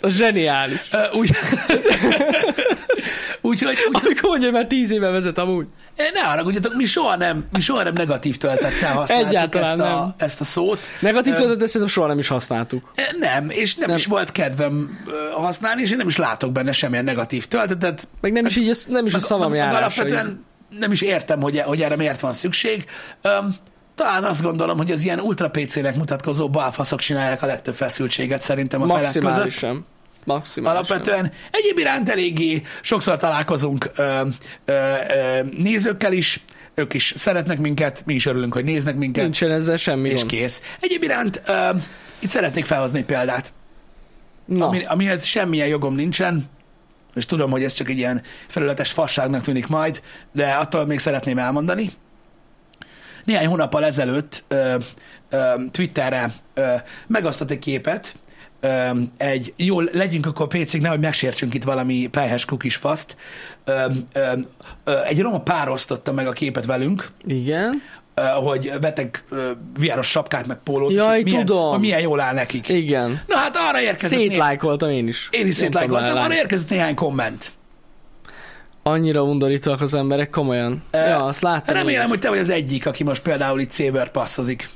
[0.00, 0.80] Az zseniális.
[0.92, 1.30] Ö, úgy,
[3.40, 5.66] Úgyhogy úgy, Amikor mondja, hogy már tíz éve vezet amúgy.
[6.12, 10.14] ne haragudjatok, mi soha nem, mi soha nem negatív töltettel használtuk Egyáltalán ezt, a, nem.
[10.16, 10.78] ezt a szót.
[11.00, 12.92] Negatív Ö, töltetet szerintem soha nem is használtuk.
[13.18, 13.96] Nem, és nem, Nem.
[13.98, 14.98] is volt kedvem
[15.34, 18.08] használni, és én nem is látok benne semmilyen negatív töltetet.
[18.20, 19.76] Meg nem is így, a- nem is a Meg- szavam meg- járása.
[19.78, 20.44] Alapvetően
[20.78, 22.84] nem is értem, hogy, hogy erre miért van szükség.
[23.22, 23.54] Öm,
[23.96, 28.82] talán azt gondolom, hogy az ilyen ultra PC-nek mutatkozó balfaszok csinálják a legtöbb feszültséget szerintem
[28.82, 29.84] a felek között.
[30.24, 30.76] Maximálisan.
[30.76, 34.20] Alapvetően egyéb iránt eléggé sokszor találkozunk ö,
[34.64, 36.40] ö, ö, nézőkkel is,
[36.74, 40.62] ők is szeretnek minket, mi is örülünk, hogy néznek minket, Nincsen ezzel semmi és kész.
[40.80, 41.70] Egyéb iránt ö,
[42.18, 43.52] itt szeretnék felhozni példát,
[44.44, 46.44] Na, ami, amihez semmilyen jogom nincsen,
[47.14, 51.38] és tudom, hogy ez csak egy ilyen felületes fasságnak tűnik majd, de attól még szeretném
[51.38, 51.90] elmondani.
[53.26, 54.76] Néhány hónappal ezelőtt ö,
[55.30, 55.38] ö,
[55.70, 56.72] Twitterre ö,
[57.06, 58.14] megosztott egy képet,
[58.60, 63.16] ö, egy, jól legyünk akkor pécig, nehogy megsértsünk itt valami pelyhes kukis faszt.
[63.64, 64.32] Ö, ö,
[64.84, 67.82] ö, egy roma pár osztotta meg a képet velünk, igen.
[68.44, 71.80] hogy vettek ö, viáros sapkát, meg pólót, és Jaj, hogy milyen, tudom.
[71.80, 72.68] milyen jól áll nekik.
[72.68, 73.22] Igen.
[73.26, 75.28] Na hát arra érkezett néhány, Szétlájkoltam én is.
[75.30, 77.52] én is szétlájkoltam, arra érkezett néhány komment.
[78.88, 80.82] Annyira undorítóak az emberek, komolyan.
[80.90, 81.74] Ö, ja, azt láttam.
[81.74, 82.08] Remélem, én.
[82.08, 84.68] hogy te vagy az egyik, aki most például itt Saber passzozik.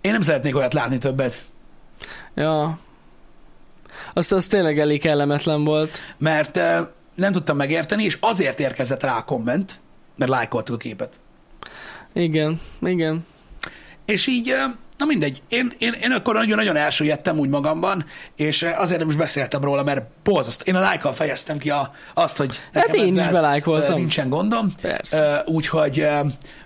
[0.00, 1.44] Én nem szeretnék olyat látni többet,
[2.34, 2.78] Ja.
[4.14, 6.00] Azt, az tényleg elég kellemetlen volt.
[6.18, 6.80] mert ö,
[7.14, 9.80] nem tudtam megérteni, és azért érkezett rá a komment,
[10.16, 11.20] mert lájkoltuk a képet.
[12.12, 13.26] Igen, igen.
[14.04, 14.62] És így, ö,
[15.02, 18.04] na mindegy, én, én, én akkor nagyon-nagyon elsüllyedtem úgy magamban,
[18.36, 20.64] és ö, azért nem is beszéltem róla, mert borzasztó.
[20.66, 23.94] Én a lájkkal fejeztem ki a, azt, hogy Hát nekem én is belájkoltam.
[23.94, 24.66] ö, Nincsen gondom.
[24.82, 25.42] Persze.
[25.46, 26.06] Ö, Úgyhogy,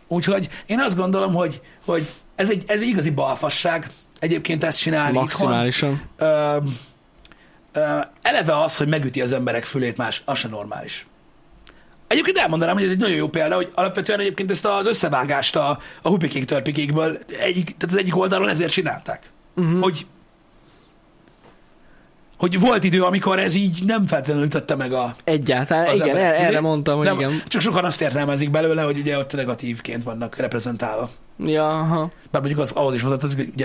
[0.09, 3.87] úgyhogy én azt gondolom, hogy, hogy ez, egy, ez egy igazi balfasság
[4.21, 5.23] egyébként ezt csinálni itthon.
[5.23, 6.03] Maximálisan.
[6.17, 6.57] Ö,
[7.73, 11.07] ö, eleve az, hogy megüti az emberek fülét más, az se normális.
[12.07, 15.79] Egyébként elmondanám, hogy ez egy nagyon jó példa, hogy alapvetően egyébként ezt az összevágást a,
[16.03, 19.31] a hupikék törpikékből egyik, tehát az egyik oldalon ezért csinálták.
[19.57, 19.83] Uh-huh.
[19.83, 20.07] Hogy
[22.37, 26.61] hogy volt idő, amikor ez így nem feltétlenül ütötte meg a Egyáltalán, igen, emberek erre,
[26.61, 27.43] mondtam, hogy Nem, igen.
[27.47, 31.11] Csak sokan azt értelmezik belőle, hogy ugye ott negatívként vannak reprezentálva.
[31.39, 32.11] Ja, aha.
[32.31, 33.65] Bár mondjuk az, ahhoz is hozzátartozik, hogy ugye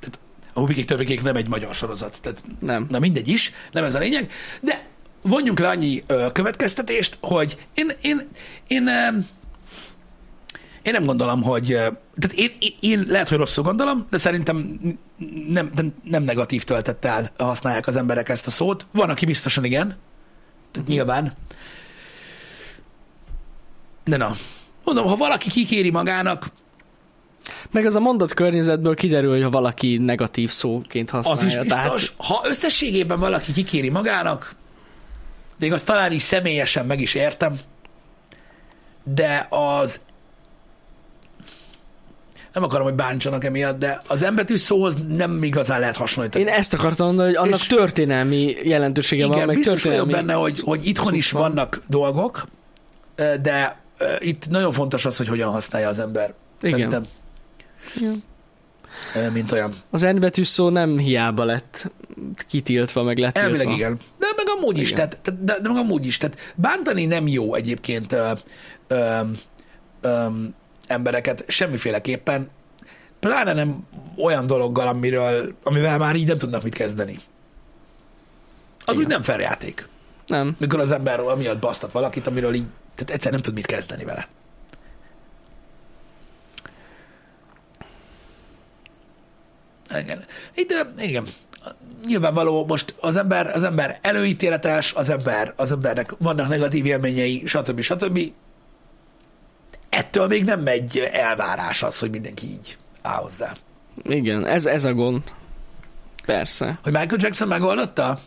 [0.00, 0.18] tehát
[0.52, 2.86] a hupikék törpikék nem egy magyar sorozat, tehát Nem.
[2.88, 4.30] Na mindegy is, nem ez a lényeg,
[4.60, 4.82] de
[5.24, 8.28] vonjunk le annyi ö, következtetést, hogy én, én,
[8.66, 9.18] én, ö,
[10.82, 11.66] én nem gondolom, hogy,
[12.18, 14.80] tehát én, én, én lehet, hogy rosszul gondolom, de szerintem
[15.48, 18.86] nem, nem, nem negatív töltettel használják az emberek ezt a szót.
[18.92, 19.96] Van, aki biztosan igen,
[20.72, 21.32] tehát nyilván.
[24.04, 24.34] De na,
[24.84, 26.50] mondom, ha valaki kikéri magának,
[27.70, 31.40] Meg az a mondat környezetből kiderül, hogy ha valaki negatív szóként használja.
[31.40, 32.14] Az is biztos.
[32.14, 34.54] Tehát, Ha összességében valaki kikéri magának,
[35.58, 37.58] még azt talán is személyesen meg is értem,
[39.04, 40.00] de az
[42.52, 46.44] nem akarom, hogy bántsanak emiatt, de az embetű szóhoz nem igazán lehet hasonlítani.
[46.44, 50.26] én ezt akartam mondani, hogy annak És- történelmi jelentősége van, Igen, meg biztos vagyok történelmi...
[50.26, 51.42] benne, hogy, hogy itthon is van.
[51.42, 52.46] vannak dolgok,
[53.42, 53.80] de
[54.18, 56.34] itt nagyon fontos az, hogy hogyan használja az ember.
[56.60, 56.78] Igen.
[56.78, 57.04] Szerintem,
[57.96, 58.22] Igen.
[59.32, 59.72] Mint olyan.
[59.90, 61.90] Az N betű szó nem hiába lett
[62.48, 63.74] kitiltva, meg lett Elvileg tiltva.
[63.74, 63.96] igen.
[64.18, 65.08] De meg amúgy is, Igen.
[65.08, 66.16] tehát, tehát- de, de meg amúgy is.
[66.16, 68.32] Tehát bántani nem jó egyébként ö,
[68.88, 69.20] ö,
[70.00, 70.26] ö,
[70.86, 72.48] embereket semmiféleképpen,
[73.20, 73.86] pláne nem
[74.16, 77.16] olyan dologgal, amiről, amivel már így nem tudnak mit kezdeni.
[78.78, 79.04] Az Igen.
[79.04, 79.88] úgy nem fair játék.
[80.26, 80.56] Nem.
[80.58, 84.28] Mikor az ember amiatt basztat valakit, amiről így, tehát egyszer nem tud mit kezdeni vele.
[89.98, 90.24] Igen.
[90.54, 91.24] Itt, igen.
[92.06, 97.80] Nyilvánvaló, most az ember, az ember előítéletes, az ember, az embernek vannak negatív élményei, stb.
[97.80, 98.20] stb.
[99.88, 103.52] Ettől még nem megy elvárás az, hogy mindenki így áll hozzá.
[104.02, 105.22] Igen, ez, ez a gond.
[106.26, 106.78] Persze.
[106.82, 108.18] Hogy Michael Jackson megoldotta?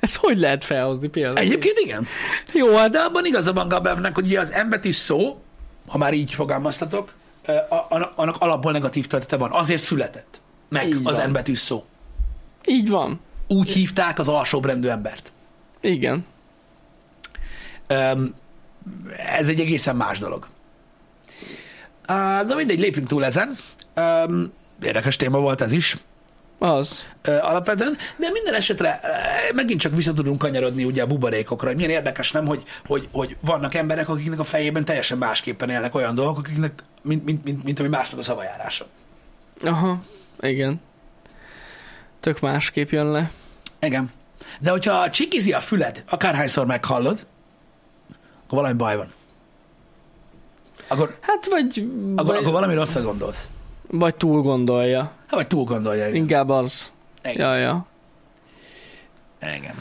[0.00, 1.46] Ez hogy lehet felhozni például?
[1.46, 2.06] Egyébként igen.
[2.52, 5.42] Jó, hát De abban igaza van Gabevnek, hogy az embetű szó,
[5.88, 7.14] ha már így fogalmaztatok,
[8.16, 9.52] annak alapból negatív töltete van.
[9.52, 11.84] Azért született meg Így az embetű szó.
[12.64, 13.20] így van.
[13.48, 15.32] Úgy hívták az alsóbrendű embert.
[15.80, 16.26] Igen.
[19.36, 20.46] Ez egy egészen más dolog.
[22.46, 23.56] Na mindegy, lépjünk túl ezen.
[24.82, 25.96] Érdekes téma volt ez is
[26.64, 27.06] Az.
[27.22, 29.00] alapvetően, de minden esetre
[29.54, 33.36] megint csak vissza tudunk kanyarodni ugye a buborékokra, hogy milyen érdekes nem, hogy, hogy, hogy
[33.40, 37.78] vannak emberek, akiknek a fejében teljesen másképpen élnek olyan dolgok, akiknek, mint, mint, mint, mint
[37.78, 38.86] ami másnak a szavajárása.
[39.62, 40.02] Aha.
[40.40, 40.80] Igen.
[42.20, 43.30] Tök másképp jön le.
[43.80, 44.10] Igen.
[44.60, 47.26] De hogyha csikizi a füled, akárhányszor meghallod,
[48.44, 49.08] akkor valami baj van.
[50.88, 53.48] Akkor, Hát vagy, akkor, vagy, akkor valami rosszat gondolsz.
[53.98, 55.00] Vagy túl gondolja.
[55.00, 56.04] Hát, vagy túl gondolja.
[56.04, 56.16] Igen.
[56.16, 56.92] Inkább az.
[57.24, 57.48] Igen.
[57.48, 57.86] Ja, ja.
[59.56, 59.74] Igen.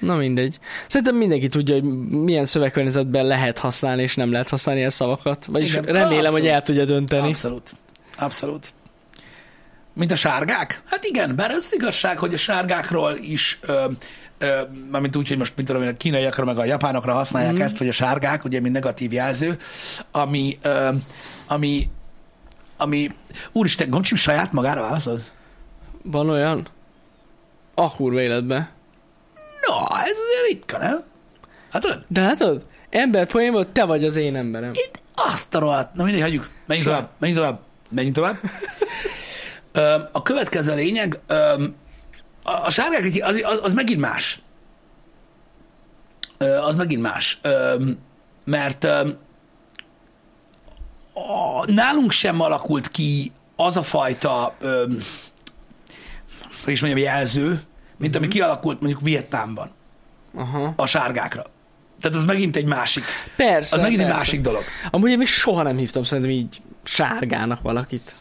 [0.00, 0.58] Na mindegy.
[0.86, 5.46] Szerintem mindenki tudja, hogy milyen szövegkörnyezetben lehet használni, és nem lehet használni ilyen szavakat.
[5.46, 5.84] Vagyis Igen.
[5.84, 6.38] remélem, Abszolút.
[6.38, 7.26] hogy el tudja dönteni.
[7.26, 7.72] Abszolút.
[8.18, 8.72] Abszolút.
[9.94, 10.82] Mint a sárgák?
[10.86, 13.84] Hát igen, bár az igazság, hogy a sárgákról is, ö,
[14.90, 17.60] mármint úgy, hogy most mit tudom én, a kínaiakra meg a japánokra használják mm.
[17.60, 19.58] ezt, hogy a sárgák, ugye, mint negatív jelző,
[20.10, 20.58] ami,
[21.46, 21.90] ami,
[22.76, 23.10] ami,
[23.52, 25.20] úristen, Gomcsim saját magára válaszol?
[26.02, 26.68] Van olyan?
[27.74, 28.70] A kurva életbe.
[29.66, 31.02] No, ez azért ritka, nem?
[31.70, 32.66] Hát tudod, De látod?
[32.90, 34.70] Ember poénból te vagy az én emberem.
[34.72, 37.60] itt azt a rohadt, na mindegy, hagyjuk, menjünk tovább, menjünk tovább,
[37.90, 38.38] menjünk tovább.
[40.12, 41.20] A következő lényeg,
[42.44, 44.40] a, a sárgák, egy- az, az, az megint más.
[46.38, 47.38] Ö, az megint más.
[47.42, 47.84] Ö,
[48.44, 49.08] mert ö,
[51.14, 54.84] a, nálunk sem alakult ki az a fajta, ö,
[56.64, 57.60] hogy is mondjam, jelző,
[57.96, 59.70] mint ami kialakult mondjuk Vietnámban
[60.34, 60.72] Aha.
[60.76, 61.46] a sárgákra.
[62.00, 63.04] Tehát az megint egy másik,
[63.36, 64.22] Persze, az megint egy persze.
[64.22, 64.62] másik dolog.
[64.90, 68.14] Amúgy én még soha nem hívtam szerintem így sárgának valakit.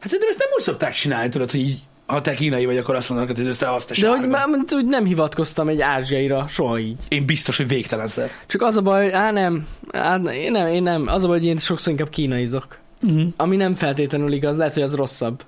[0.00, 2.94] Hát szerintem ezt nem úgy szokták csinálni, tudod, hogy így, ha te kínai vagy, akkor
[2.94, 6.96] azt mondanak, hogy össze azt De hogy, már, úgy nem hivatkoztam egy ázsiaira, soha így.
[7.08, 8.30] Én biztos, hogy végtelenszer.
[8.46, 11.46] Csak az a baj, á nem, á, én nem, én nem, az a baj, hogy
[11.46, 12.78] én sokszor inkább kínaizok.
[13.02, 13.22] Uh-huh.
[13.36, 15.42] Ami nem feltétlenül igaz, lehet, hogy az rosszabb.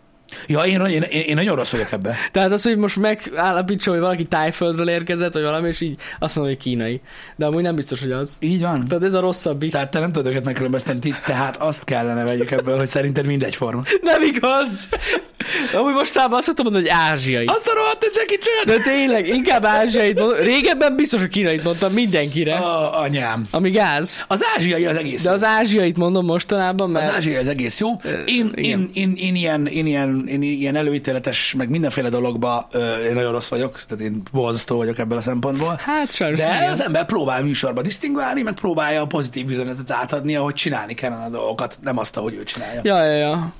[0.46, 2.16] Ja, én, én, én, én nagyon rossz vagyok ebbe.
[2.32, 6.54] Tehát az, hogy most megállapítsa, hogy valaki tájföldről érkezett, vagy valami, és így azt mondom,
[6.54, 7.00] hogy kínai.
[7.36, 8.36] De amúgy nem biztos, hogy az.
[8.40, 8.88] Így van.
[8.88, 9.70] Tehát ez a rosszabbik.
[9.70, 13.82] Tehát te nem tudod őket megkülönböztetni, tehát azt kellene vegyek ebből, hogy szerinted mindegy forma.
[14.02, 14.88] Nem igaz!
[15.72, 17.44] Amúgy mostában azt mondtam, hogy ázsiai.
[17.44, 18.76] Azt a rohadt a Jackie Chan!
[18.76, 20.38] De tényleg, inkább ázsiait mondom.
[20.38, 22.54] Régebben biztos, hogy kínait mondtam mindenkire.
[22.54, 23.46] A, anyám.
[23.50, 24.24] Ami gáz.
[24.28, 25.34] Az ázsiai az egész De jó.
[25.34, 27.14] az ázsiait mondom mostanában, Az mert...
[27.14, 27.88] ázsiai az egész jó.
[28.26, 28.54] Én, igen.
[28.54, 33.32] én, én, én, ilyen, én, ilyen, én ilyen előítéletes, meg mindenféle dologba ö, én nagyon
[33.32, 35.80] rossz vagyok, tehát én borzasztó vagyok ebből a szempontból.
[35.84, 36.70] Hát sajnos De igen.
[36.70, 41.28] az ember próbál műsorba disztingválni, meg próbálja a pozitív üzenetet átadni, ahogy csinálni kellene a
[41.28, 42.80] dolgokat, nem azt, ahogy ő csinálja.
[42.84, 43.52] Ja, ja, ja.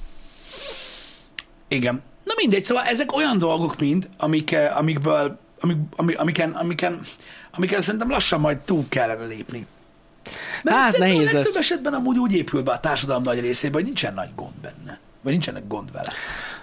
[1.69, 2.03] Igen.
[2.25, 7.01] Na mindegy, szóval ezek olyan dolgok mind, amik, eh, amikből, amik, amik, amiken, amiken,
[7.53, 9.67] amiken szerintem lassan majd túl kellene lépni.
[10.63, 11.57] Mert Hát, nehéz lesz.
[11.57, 14.99] esetben amúgy úgy épül be a társadalom nagy részében, hogy nincsen nagy gond benne.
[15.23, 16.13] Vagy nincsenek gond vele.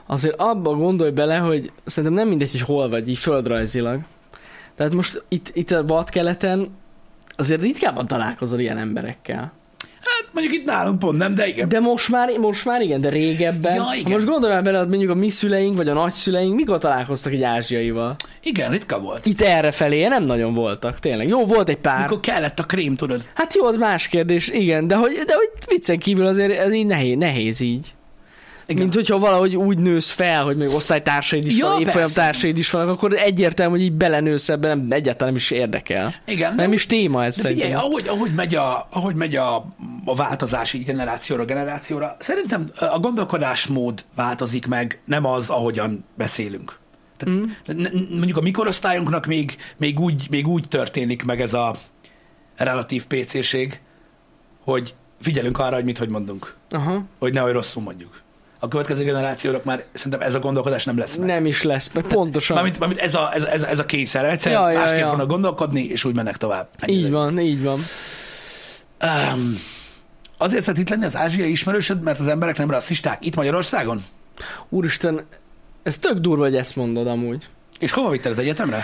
[0.06, 4.00] Azért abba gondolj bele, hogy szerintem nem mindegy, hogy hol vagy, így földrajzilag.
[4.76, 6.70] Tehát most itt, itt a vadkeleten
[7.38, 9.52] azért ritkábban találkozol ilyen emberekkel.
[10.04, 11.70] Hát mondjuk itt nálunk pont nem, de igen.
[11.70, 13.76] De most már, most már igen, de régebben.
[13.76, 14.12] Ja, Ha igen.
[14.12, 18.16] most gondolj bele, hogy mondjuk a mi szüleink, vagy a nagyszüleink, mikor találkoztak egy ázsiaival?
[18.44, 19.26] Igen, ritka volt.
[19.26, 21.28] Itt erre felé nem nagyon voltak, tényleg.
[21.28, 22.02] Jó, volt egy pár.
[22.02, 23.30] Mikor kellett a krém, tudod?
[23.34, 26.86] Hát jó, az más kérdés, igen, de hogy, de hogy viccen kívül azért ez így
[26.86, 27.94] nehéz, nehéz így.
[28.66, 28.82] Igen.
[28.82, 32.70] Mint hogyha valahogy úgy nősz fel, hogy még osztálytársaid is Ja, vannak, évfolyam társaid is
[32.70, 36.16] vannak, akkor egyértelmű, hogy így belenősz ebbe, nem, egyáltalán nem is érdekel.
[36.26, 36.56] Igen.
[36.56, 37.86] Nem is téma ez De figyelj, szerintem.
[37.86, 39.56] ahogy, ahogy megy, a, ahogy megy a,
[40.06, 46.82] a változás így generációra generációra, szerintem a gondolkodásmód változik meg, nem az, ahogyan beszélünk.
[47.18, 47.50] Tehát mm.
[48.10, 51.76] Mondjuk a mikorosztályunknak még, még, úgy, még úgy történik meg ez a
[52.58, 53.82] relatív PC-ség,
[54.64, 57.04] hogy figyelünk arra, hogy mit hogy mondunk, Aha.
[57.20, 58.22] hogy nehogy rosszul mondjuk.
[58.64, 61.28] A következő generációnak már szerintem ez a gondolkodás nem lesz meg.
[61.28, 62.56] Nem is lesz, meg pontosan.
[62.56, 64.26] Mármint, mármint ez, a, ez, ez, ez a kényszer.
[64.26, 65.08] Egyszerűen Ja, ja, másképp ja.
[65.08, 66.68] fognak gondolkodni, és úgy mennek tovább.
[66.80, 67.50] Ennyi így van, egész.
[67.50, 67.80] így van.
[69.04, 69.60] Um,
[70.38, 74.00] azért szeret itt lenni az ázsiai ismerősöd, mert az emberek nem rasszisták itt Magyarországon?
[74.70, 75.26] Úristen,
[75.84, 77.48] ez tök durva, hogy ezt mondod amúgy.
[77.80, 78.84] És hova vitted az egyetemre?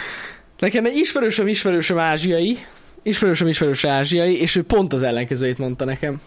[0.59, 2.57] Nekem egy ismerősöm, ismerősöm ázsiai,
[3.03, 6.21] ismerősöm, ismerős ázsiai, és ő pont az ellenkezőjét mondta nekem.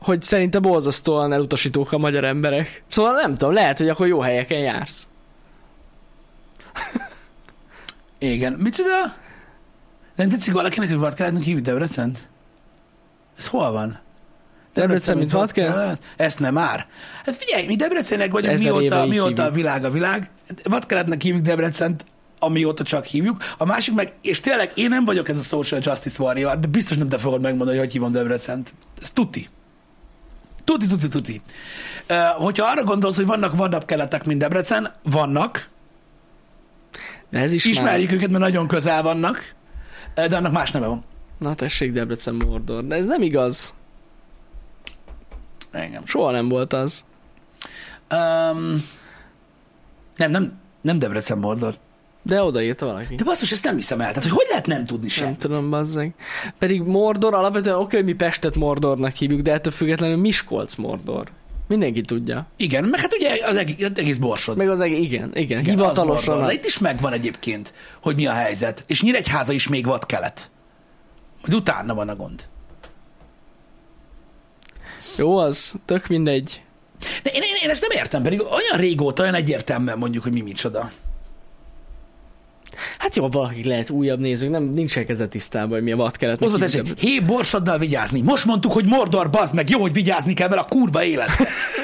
[0.00, 2.82] Hogy szerinte borzasztóan elutasítók a magyar emberek.
[2.88, 5.08] Szóval nem tudom, lehet, hogy akkor jó helyeken jársz.
[8.18, 8.52] Igen.
[8.52, 9.14] Micsoda?
[10.16, 12.28] Nem tetszik valakinek, hogy Vadkeletnek hívjuk Debrecent?
[13.38, 13.98] Ez hol van?
[14.74, 16.02] Debrecen, mint Vadkelet?
[16.16, 16.86] Ezt nem már.
[17.24, 19.54] Hát figyelj, mi Debrecenek vagyunk, Ezer mióta, mióta a hívjuk.
[19.54, 20.30] világ a világ.
[20.62, 22.04] Vadkeletnek hívjuk Debrecent,
[22.38, 23.42] amióta csak hívjuk.
[23.58, 26.96] A másik meg, és tényleg én nem vagyok ez a social justice warrior, de biztos
[26.96, 28.74] nem te fogod megmondani, hogy hogy hívom Debrecent.
[29.00, 29.48] Ez tuti.
[30.70, 31.42] Tuti, tuti, tuti.
[32.10, 35.68] Uh, hogyha arra gondolsz, hogy vannak vadabb keletek, mint Debrecen, vannak,
[37.30, 38.18] De ez is ismerjük már...
[38.18, 39.54] őket, mert nagyon közel vannak,
[40.14, 41.04] de annak más neve van.
[41.38, 42.84] Na tessék, Debrecen Mordor.
[42.84, 43.74] De ez nem igaz.
[45.70, 46.06] Engem.
[46.06, 47.04] Soha nem volt az.
[48.12, 48.84] Um,
[50.16, 51.74] nem, nem, nem Debrecen Mordor.
[52.30, 53.14] De odaírta valaki.
[53.14, 54.08] De basszus, ezt nem hiszem el.
[54.08, 55.36] Tehát, hogy hogy lehet nem tudni Nem sem?
[55.36, 56.14] tudom, bazzeg.
[56.58, 61.28] Pedig Mordor alapvetően oké, hogy mi Pestet Mordornak hívjuk, de ettől függetlenül Miskolc Mordor.
[61.68, 62.46] Mindenki tudja.
[62.56, 64.56] Igen, meg hát ugye az egész, az egész borsod.
[64.56, 66.46] Meg az eg- igen, igen, Igen, hivatalosan.
[66.46, 68.84] De itt is megvan egyébként, hogy mi a helyzet.
[68.86, 70.50] És Nyíregyháza is még vad kelet.
[71.42, 72.48] Hogy utána van a gond.
[75.16, 76.62] Jó, az tök mindegy.
[77.22, 80.40] De én, én, én ezt nem értem, pedig olyan régóta, olyan egyértelműen mondjuk, hogy mi
[80.40, 80.90] micsoda.
[83.10, 86.38] Hát jó, valakik lehet újabb nézők, nem nincsenek ezzel tisztában, hogy mi a vad kelet.
[86.38, 88.20] Hozzá tessék, hé, borsoddal vigyázni.
[88.20, 91.28] Most mondtuk, hogy Mordor, bazd meg, jó, hogy vigyázni kell vele a kurva élet.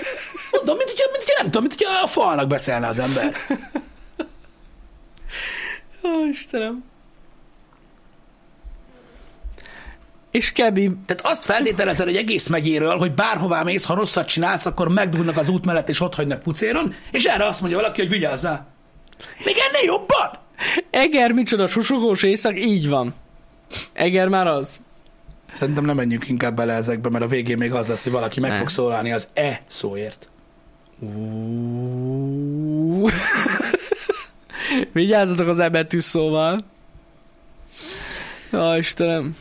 [0.52, 3.34] Mondom, mint hogyha, mint hogyha nem tudom, mint hogyha a falnak beszélne az ember.
[6.04, 6.84] Ó, Istenem.
[10.30, 14.88] És Kebi, Tehát azt feltételezed egy egész megyéről, hogy bárhová mész, ha rosszat csinálsz, akkor
[14.88, 18.66] megdugnak az út mellett és ott hagynak pucéron, és erre azt mondja valaki, hogy vigyázzál.
[19.44, 20.44] Még ennél jobban?
[20.90, 23.14] Eger micsoda susogós éjszak, így van.
[23.92, 24.80] Eger már az.
[25.52, 28.50] Szerintem nem menjünk inkább bele ezekbe, mert a végén még az lesz, hogy valaki meg
[28.50, 28.56] Ne.
[28.56, 30.28] fog szólalni az E szóért.
[30.98, 33.06] Ú.
[34.92, 36.58] Vigyázzatok az ebetű szóval.
[38.52, 39.36] Ja, Istenem.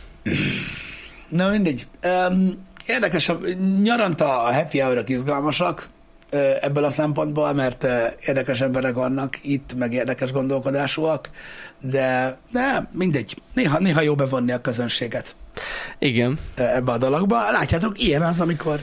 [1.30, 1.88] Na mindegy.
[2.30, 3.32] Um, érdekes,
[3.82, 5.88] nyaranta a happy hour izgalmasak
[6.61, 7.88] ebből a szempontból, mert
[8.25, 11.29] érdekes emberek vannak itt, meg érdekes gondolkodásúak,
[11.81, 13.41] de, de mindegy.
[13.53, 15.36] Néha, néha jó bevonni a közönséget
[15.99, 17.51] Igen, ebbe a dologba.
[17.51, 18.79] Látjátok, ilyen az, amikor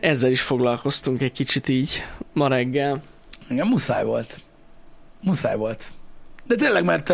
[0.00, 3.02] ezzel is foglalkoztunk egy kicsit így ma reggel.
[3.48, 4.40] Igen, muszáj volt.
[5.22, 5.84] Muszáj volt.
[6.44, 7.12] De tényleg, mert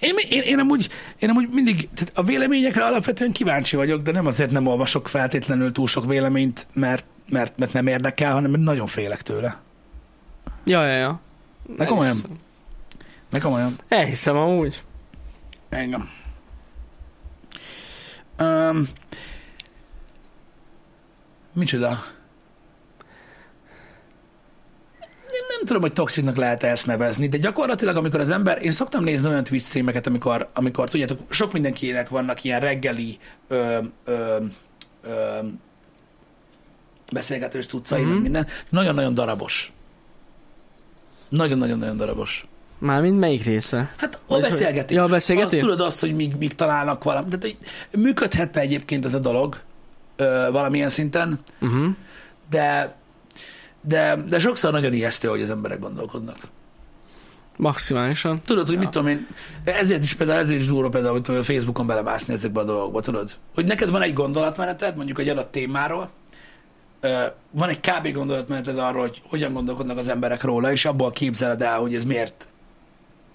[0.00, 0.88] én, én, én, amúgy,
[1.18, 5.72] én amúgy mindig, tehát a véleményekre alapvetően kíváncsi vagyok, de nem azért nem olvasok feltétlenül
[5.72, 9.60] túl sok véleményt, mert, mert, mert nem érdekel, hanem nagyon félek tőle.
[10.64, 11.20] Ja, ja, ja.
[11.76, 12.16] De komolyan.
[13.30, 13.76] Meg komolyan.
[13.88, 14.82] Elhiszem amúgy.
[15.68, 16.08] Engem.
[18.38, 18.88] Um,
[21.52, 21.88] micsoda?
[25.30, 29.04] Nem, nem tudom, hogy toxiknak lehet ezt nevezni, de gyakorlatilag, amikor az ember, én szoktam
[29.04, 33.18] nézni olyan Twitch streameket, amikor, amikor tudjátok, sok mindenkinek vannak ilyen reggeli
[33.48, 34.36] ö, ö,
[35.02, 35.38] ö,
[37.10, 38.10] beszélgetős tudcai, Mhm.
[38.12, 39.72] mm minden, nagyon-nagyon darabos.
[41.28, 42.46] Nagyon-nagyon-nagyon darabos.
[42.78, 43.94] Mármint melyik része?
[43.96, 44.96] Hát a Vagy hogy- beszélgetés.
[44.96, 45.60] Ja, a beszélgetés?
[45.60, 47.38] Tudod azt, hogy míg, míg találnak valamit.
[47.38, 47.56] Tehát,
[47.90, 49.60] hogy működhetne egyébként ez a dolog
[50.16, 51.86] ö, valamilyen szinten, Uh-huh.
[52.50, 52.96] de,
[53.80, 56.36] de, de sokszor nagyon ijesztő, hogy az emberek gondolkodnak.
[57.56, 58.40] Maximálisan.
[58.44, 58.80] Tudod, hogy Ja.
[58.80, 59.26] mit tudom én,
[59.64, 63.30] ezért is például, ezért is zsúró például, hogy Facebookon belemászni ezekbe a dolgokba, tudod?
[63.54, 66.10] Hogy neked van egy gondolatmeneted, mondjuk egy adott témáról,
[67.50, 68.12] van egy kb.
[68.12, 72.46] gondolatmeneted arról, hogy hogyan gondolkodnak az emberek róla, és abból képzeled el, hogy ez miért,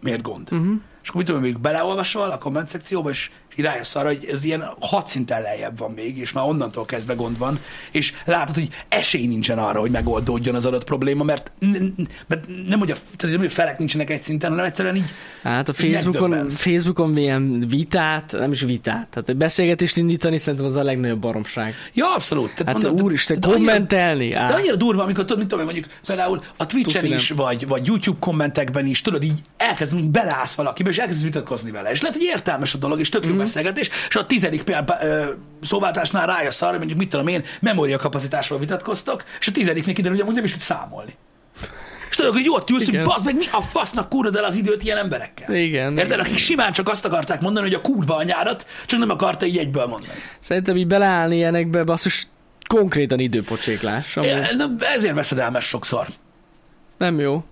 [0.01, 0.51] miért gond.
[0.51, 0.73] Uh-huh.
[1.01, 4.43] És akkor mit tudom, még beleolvasol a komment szekcióba, és, és rájössz arra, hogy ez
[4.43, 7.59] ilyen hat szinten lejjebb van még, és már onnantól kezdve gond van,
[7.91, 11.51] és látod, hogy esély nincsen arra, hogy megoldódjon az adott probléma, mert,
[12.27, 15.11] mert nem, hogy a, tehát nem, hogy a felek nincsenek egy szinten, hanem egyszerűen így
[15.43, 16.49] Hát a Facebookon.
[16.49, 21.73] Facebookon ilyen vitát, nem is vitát, tehát egy beszélgetést indítani szerintem az a legnagyobb baromság.
[21.93, 22.53] Ja, abszolút.
[22.55, 24.29] Tehát Hát mondom, úristen, annyira- kommentelni?
[24.29, 27.85] De Á, annyira durva, amikor tudod, mit tudom mondjuk például a Twitch-en is, vagy, vagy
[27.85, 31.91] YouTube kommentekben is, tudod, így elkezd, beleállsz valakibe, és elkezd vitatkozni vele.
[31.91, 33.31] És lehet, hogy értelmes a dolog, és tök Mhm.
[33.45, 34.63] Beszélgetés, és a tizedik
[35.63, 40.25] szóváltásnál rájössz arra, hogy mondjuk mit tudom én, memóriakapacitásról vitatkoztok, és a tizediknél kiderül, hogy
[40.25, 41.15] amúgy nem is tud számolni.
[42.09, 43.05] És tudod, hogy ott ülsz, hogy Igen.
[43.05, 45.55] bazd meg, mi a fasznak kurod el az időt ilyen emberekkel?
[45.55, 45.97] Igen.
[45.97, 46.19] Érted?
[46.19, 49.85] Akik simán csak azt akarták mondani, hogy a kurva anyárat, csak nem akarta így egyből
[49.85, 50.13] mondani.
[50.39, 52.27] Szerintem így beleállni ilyenekbe, basszus,
[52.67, 54.17] konkrétan időpocséklás.
[54.17, 56.07] Ami É, na, Ezért veszedelmes sokszor.
[56.97, 57.43] nem jó.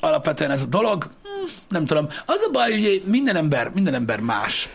[0.00, 2.08] alapvetően ez a dolog, hm, nem tudom.
[2.26, 4.68] Az a baj, hogy minden ember, minden ember más.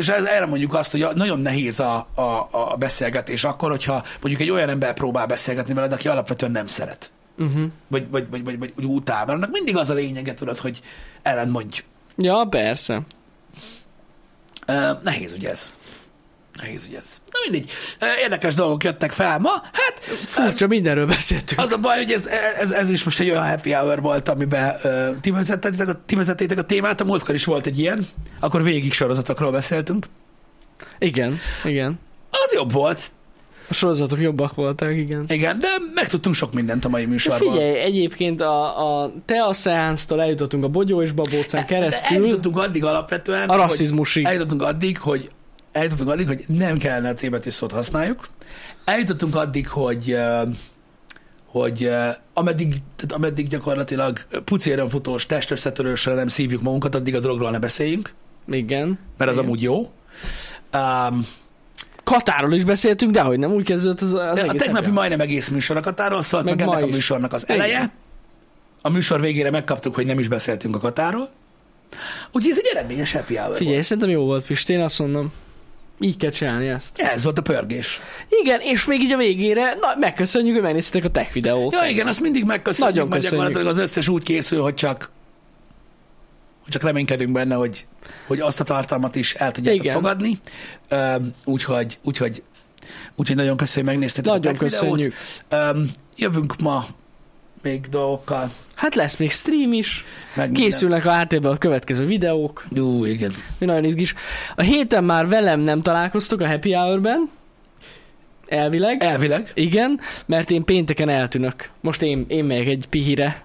[0.00, 4.42] És ez, erre mondjuk azt, hogy nagyon nehéz a, a, a beszélgetés akkor, hogyha mondjuk
[4.42, 7.10] egy olyan ember próbál beszélgetni veled, aki alapvetően nem szeret.
[7.38, 7.64] Uh-huh.
[7.88, 9.24] Vagy, vagy, vagy, vagy, vagy úgy utál.
[9.26, 10.80] Mert annak mindig az a lényege, tudod, hogy
[11.22, 11.84] ellen mondj.
[12.16, 13.00] Ja, persze.
[14.68, 15.72] Uh, nehéz ugye ez.
[16.60, 17.20] Nehéz ugye ez.
[17.32, 17.70] Na mindegy.
[18.22, 19.50] Érdekes dolgok jöttek fel ma.
[19.72, 21.60] Hát Furcsa, mindenről beszéltünk.
[21.60, 22.26] Az a baj, hogy ez,
[22.60, 26.14] ez, ez is most egy olyan happy hour volt, amiben uh, ti, vezettétek a, ti
[26.14, 28.06] vezettétek a témát, a múltkor is volt egy ilyen,
[28.40, 30.06] akkor végig sorozatokról beszéltünk.
[30.98, 31.98] Igen, igen.
[32.30, 33.10] Az jobb volt,
[33.68, 35.24] A sorozatok jobbak voltak, igen.
[35.28, 37.52] igen, de megtudtunk sok mindent a mai De műsorban.
[37.52, 42.58] figyelj, egyébként a, a te a szeánsztól eljutottunk a Bogyó és Babócán De keresztül eljutottunk
[42.58, 44.26] addig alapvetően, a rasszizmusig.
[44.26, 45.30] eljutottunk addig, hogy
[45.72, 48.28] eljutottunk addig, hogy nem kellene a C betű szót használjuk.
[48.84, 50.16] Eljutottunk addig, hogy
[51.46, 51.90] hogy
[52.34, 58.12] ameddig, tehát ameddig gyakorlatilag pucéren futós, testösszetörősre nem szívjuk magunkat, addig a drogról ne beszéljünk,
[58.48, 58.98] Igen.
[59.16, 59.48] mert az igen.
[59.48, 59.90] amúgy jó.
[60.74, 61.26] Um,
[62.04, 64.90] Katáról is beszéltünk, de hogy nem úgy kezdődött az, az a tegnapi hour.
[64.90, 67.56] majdnem egész műsor a Katáról szólt, meg, Meg ennek a műsornak az Igen.
[67.56, 67.92] eleje.
[68.82, 71.30] A műsor végére megkaptuk, hogy nem is beszéltünk a Katáról.
[72.32, 73.86] Úgyhogy ez egy eredményes happy hour Figyelj, volt.
[73.86, 75.32] szerintem jó volt, Pisti, én azt mondom.
[76.02, 76.98] Így kell csinálni ezt.
[76.98, 78.00] Ez volt a pörgés.
[78.42, 81.72] Igen, és még így a végére, na, megköszönjük, hogy megnéztétek a tech videót.
[81.72, 83.46] Ja, igen, azt mindig megköszönjük, Nagyon mert köszönjük.
[83.46, 85.10] gyakorlatilag az összes úgy készül, hogy csak
[86.62, 87.86] hogy csak reménykedünk benne, hogy,
[88.26, 89.94] hogy azt a tartalmat is el tudjátok Igen.
[89.94, 90.38] fogadni.
[90.90, 92.42] Üm, úgyhogy, úgyhogy,
[93.16, 95.14] úgyhogy nagyon köszönjük, megnéztétek Nagyon a tech köszönjük.
[95.48, 95.74] videót.
[95.76, 96.84] Üm, jövünk ma
[97.62, 98.50] még dolgokkal.
[98.74, 100.04] Hát lesz még stream is,
[100.34, 102.66] Meg készülnek a háttérben a következő videók.
[102.78, 103.32] Ú, igen.
[103.58, 104.14] mi nagyon izgis.
[104.56, 107.30] A héten már velem nem találkoztok a Happy Hour-ben,
[108.48, 109.02] elvileg.
[109.02, 109.50] Elvileg.
[109.54, 111.70] Igen, mert én pénteken eltűnök.
[111.80, 113.44] Most én, én megyek egy pihire.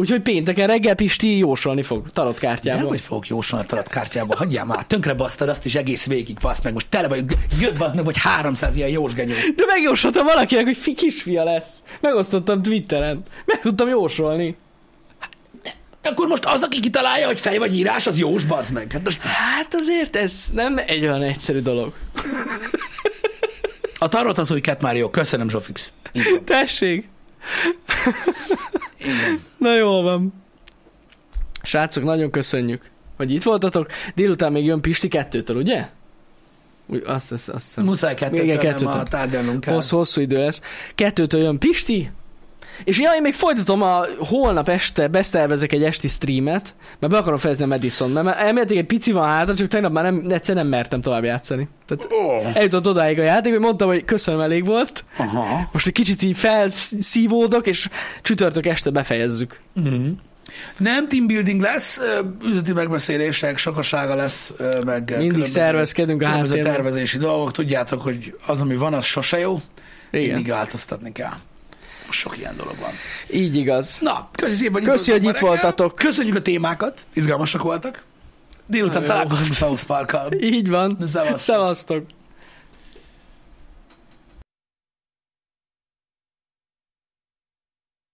[0.00, 4.36] Úgyhogy pénteken reggel Pisti jósolni fog tarot De hogy fogok jósolni a talat kártyába?
[4.36, 6.72] Hagyjál már, tönkre basztad azt is egész végig, basz meg.
[6.72, 7.24] Most tele vagy,
[7.60, 9.32] jött basz meg, vagy 300 ilyen jósgenyó.
[9.56, 11.82] De megjósoltam valakinek, hogy fi kisfia lesz.
[12.00, 13.22] Megosztottam Twitteren.
[13.44, 14.56] Meg tudtam jósolni.
[16.02, 18.92] Akkor most az, aki kitalálja, hogy fej vagy írás, az jós, bazd meg.
[18.92, 21.92] Hát most Hát azért ez nem egy olyan egyszerű dolog.
[23.98, 25.10] a tarot az új Cat Mario.
[25.10, 25.92] Köszönöm, Zsofix.
[26.44, 27.08] Tessék.
[29.00, 29.40] Igen.
[29.56, 30.32] Na jól van.
[31.62, 33.86] Srácok, nagyon köszönjük, hogy itt voltatok.
[34.14, 35.88] Délután még jön Pisti kettőtől, ugye?
[36.86, 37.84] Úgy, azt, azt, azt hiszem.
[37.84, 39.00] Muszáj kettőtől, Igen, nem kettőtől.
[39.00, 39.74] a tárgyalnunk kell.
[39.74, 40.60] Hosszú, hosszú idő lesz.
[40.94, 42.10] Kettőtől jön Pisti,
[42.84, 47.38] és ja, én még folytatom a holnap este, besztervezek egy esti streamet, mert be akarom
[47.38, 50.66] fejezni a Madison, mert elméletileg egy pici van hátra, csak tegnap már nem, egyszer nem
[50.66, 51.68] mertem tovább játszani.
[51.86, 52.56] Tehát Oh.
[52.56, 55.04] eljutott odáig a játék, hogy mondtam, hogy köszönöm, elég volt.
[55.16, 55.68] Aha.
[55.72, 57.88] Most egy kicsit így felszívódok, és
[58.22, 59.60] csütörtök este befejezzük.
[59.80, 60.10] Mm.
[60.76, 64.52] Nem teambuilding lesz, ö, üzleti megbeszélések, sokasága lesz,
[64.86, 67.52] meg Mindig szervezkedünk a tervezési dolgok.
[67.52, 69.60] Tudjátok, hogy az, ami van, az sose jó.
[70.10, 70.34] Igen.
[70.34, 71.32] Mindig változtatni kell.
[72.12, 72.90] Sok ilyen dolog van.
[73.30, 73.98] Így igaz.
[74.00, 75.94] Na, köszi szépen, hogy Köszi, hogy itt voltatok.
[75.94, 78.02] Köszönjük a témákat, izgalmasak voltak.
[78.66, 80.32] Délután találkozunk South Park-kal.
[80.32, 80.98] Így van.
[81.12, 81.38] Szevasztok.
[81.38, 82.04] Szevasztok.